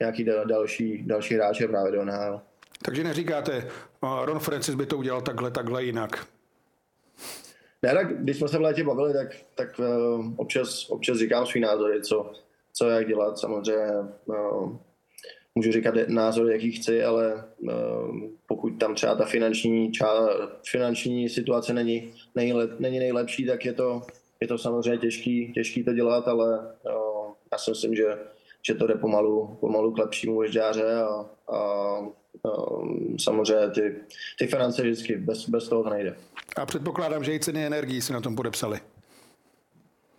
[0.00, 2.40] nějaký dal, další, další hráče právě do NHL.
[2.84, 6.26] Takže neříkáte, eh, Ron Francis by to udělal takhle, takhle jinak.
[7.82, 11.60] Ne, tak když jsme se v létě bavili, tak, tak uh, občas, občas říkám svý
[11.60, 12.32] názory, co,
[12.72, 13.38] co jak dělat.
[13.38, 13.86] Samozřejmě
[14.26, 14.76] uh,
[15.54, 20.28] můžu říkat názory, jaký chci, ale uh, pokud tam třeba ta finanční, ča,
[20.70, 24.02] finanční situace není, není, lep, není nejlepší, tak je to,
[24.40, 28.18] je to samozřejmě těžký, těžký to dělat, ale uh, já si myslím, že,
[28.66, 33.96] že to jde pomalu, pomalu k lepšímu ježďáře a, a um, samozřejmě ty,
[34.38, 36.16] ty finance vždycky, bez, bez toho to nejde.
[36.56, 38.80] A předpokládám, že i ceny energií si na tom podepsali.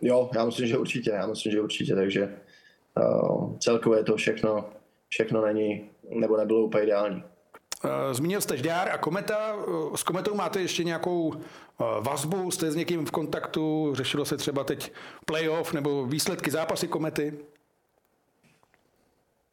[0.00, 2.36] Jo, já myslím, že určitě, já myslím, že určitě, takže
[2.98, 4.70] uh, celkově to všechno,
[5.08, 7.24] všechno není, nebo nebylo úplně ideální.
[7.84, 9.56] Eh, Zmínil jste Žďár a Kometa.
[9.56, 12.50] Eh, S Kometou máte ještě nějakou eh, vazbu?
[12.50, 13.94] Jste s někým v kontaktu?
[13.94, 14.92] Řešilo se třeba teď
[15.26, 17.38] playoff nebo výsledky zápasy Komety?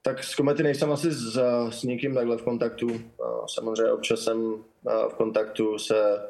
[0.01, 2.88] Tak s Komety nejsem asi s, s někým takhle v kontaktu.
[3.53, 4.63] Samozřejmě občas jsem
[5.09, 6.21] v kontaktu se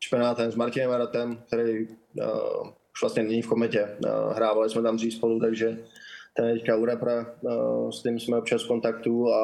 [0.00, 3.96] špenátem, s Martinem Aratem, který uh, už vlastně není v Kometě.
[4.04, 5.78] Uh, hrávali jsme tam dřív spolu, takže
[6.36, 9.42] ten je teďka u repra, uh, s tím jsme občas v kontaktu a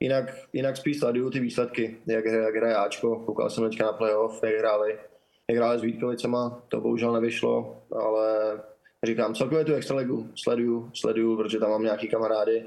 [0.00, 3.16] jinak, jinak spíš sleduju ty výsledky, jak, hraje- jak hraje Ačko.
[3.16, 4.98] Koukal jsem teďka na playoff, jak hráli,
[5.48, 8.60] jak hráli s Vítkovicema, to bohužel nevyšlo, ale
[9.04, 12.64] říkám, celkově tu extraligu sleduju, sleduju, protože tam mám nějaký kamarády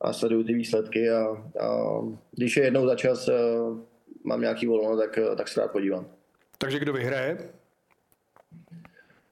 [0.00, 1.26] a sleduju ty výsledky a,
[1.60, 2.00] a
[2.32, 3.78] když je jednou za čas uh,
[4.24, 6.06] mám nějaký volno, tak, eh, tak se rád podívám.
[6.58, 7.50] Takže kdo vyhraje?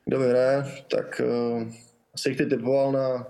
[0.05, 1.69] Kdo vyhraje, tak uh,
[2.15, 3.27] asi ty typoval na,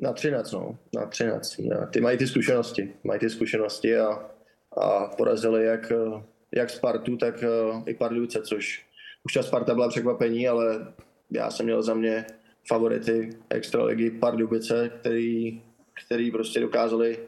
[0.00, 1.58] na 13, no, na 13.
[1.58, 4.30] Na, ty mají ty zkušenosti, mají ty zkušenosti a,
[4.76, 6.22] a porazili jak, eh,
[6.52, 8.86] jak Spartu, tak uh, i Pardubice, což
[9.24, 10.92] už ta Sparta byla překvapení, ale
[11.30, 12.26] já jsem měl za mě
[12.68, 15.62] favority extraligy Pardubice, který,
[16.06, 17.18] který prostě dokázali,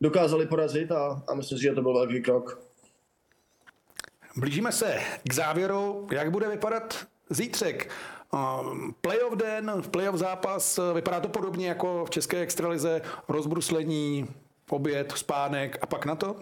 [0.00, 2.66] dokázali porazit a, a myslím si, že to byl velký krok.
[4.36, 6.08] Blížíme se k závěru.
[6.12, 7.90] Jak bude vypadat zítřek?
[8.36, 14.28] Um, Playoff den, playoff zápas, eh, vypadá to podobně jako v České extralize, rozbruslení,
[14.70, 16.36] oběd, spánek a pak na to?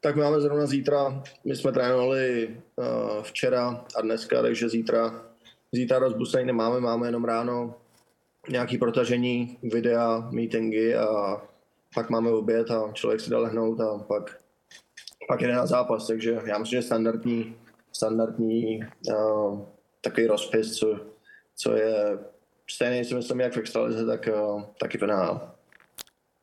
[0.00, 5.24] Tak máme zrovna zítra, my jsme trénovali uh, včera a dneska, takže zítra,
[5.72, 7.74] zítra rozbusení nemáme, máme jenom ráno
[8.48, 11.42] nějaký protažení, videa, meetingy a
[11.94, 14.36] pak máme oběd a člověk si dá lehnout a pak,
[15.28, 17.56] pak jde na zápas, takže já myslím, že standardní,
[17.92, 19.60] standardní uh,
[20.04, 21.00] takový rozpis, co,
[21.56, 22.18] co je
[22.70, 25.40] stejný, si myslím, jak v extralize, tak, uh, tak i v NHL.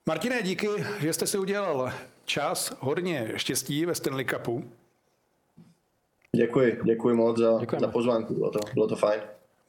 [0.06, 0.68] Martine, díky,
[1.00, 1.94] že jste si udělal
[2.26, 4.72] čas, hodně štěstí ve Stanley Cupu.
[6.36, 7.88] Děkuji, děkuji moc za, Děkujeme.
[7.88, 9.22] za pozvánku, bylo to, bylo to fajn.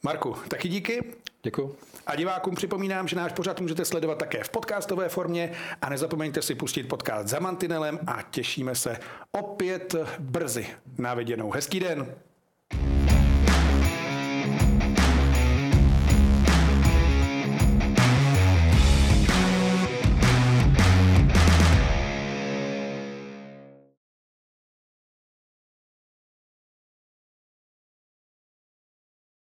[0.02, 1.04] Marku, taky díky.
[1.42, 1.76] Děkuji.
[2.06, 6.54] A divákům připomínám, že náš pořad můžete sledovat také v podcastové formě a nezapomeňte si
[6.54, 8.96] pustit podcast za Mantinelem a těšíme se
[9.32, 10.66] opět brzy
[10.98, 11.50] na viděnou.
[11.50, 12.14] Hezký den.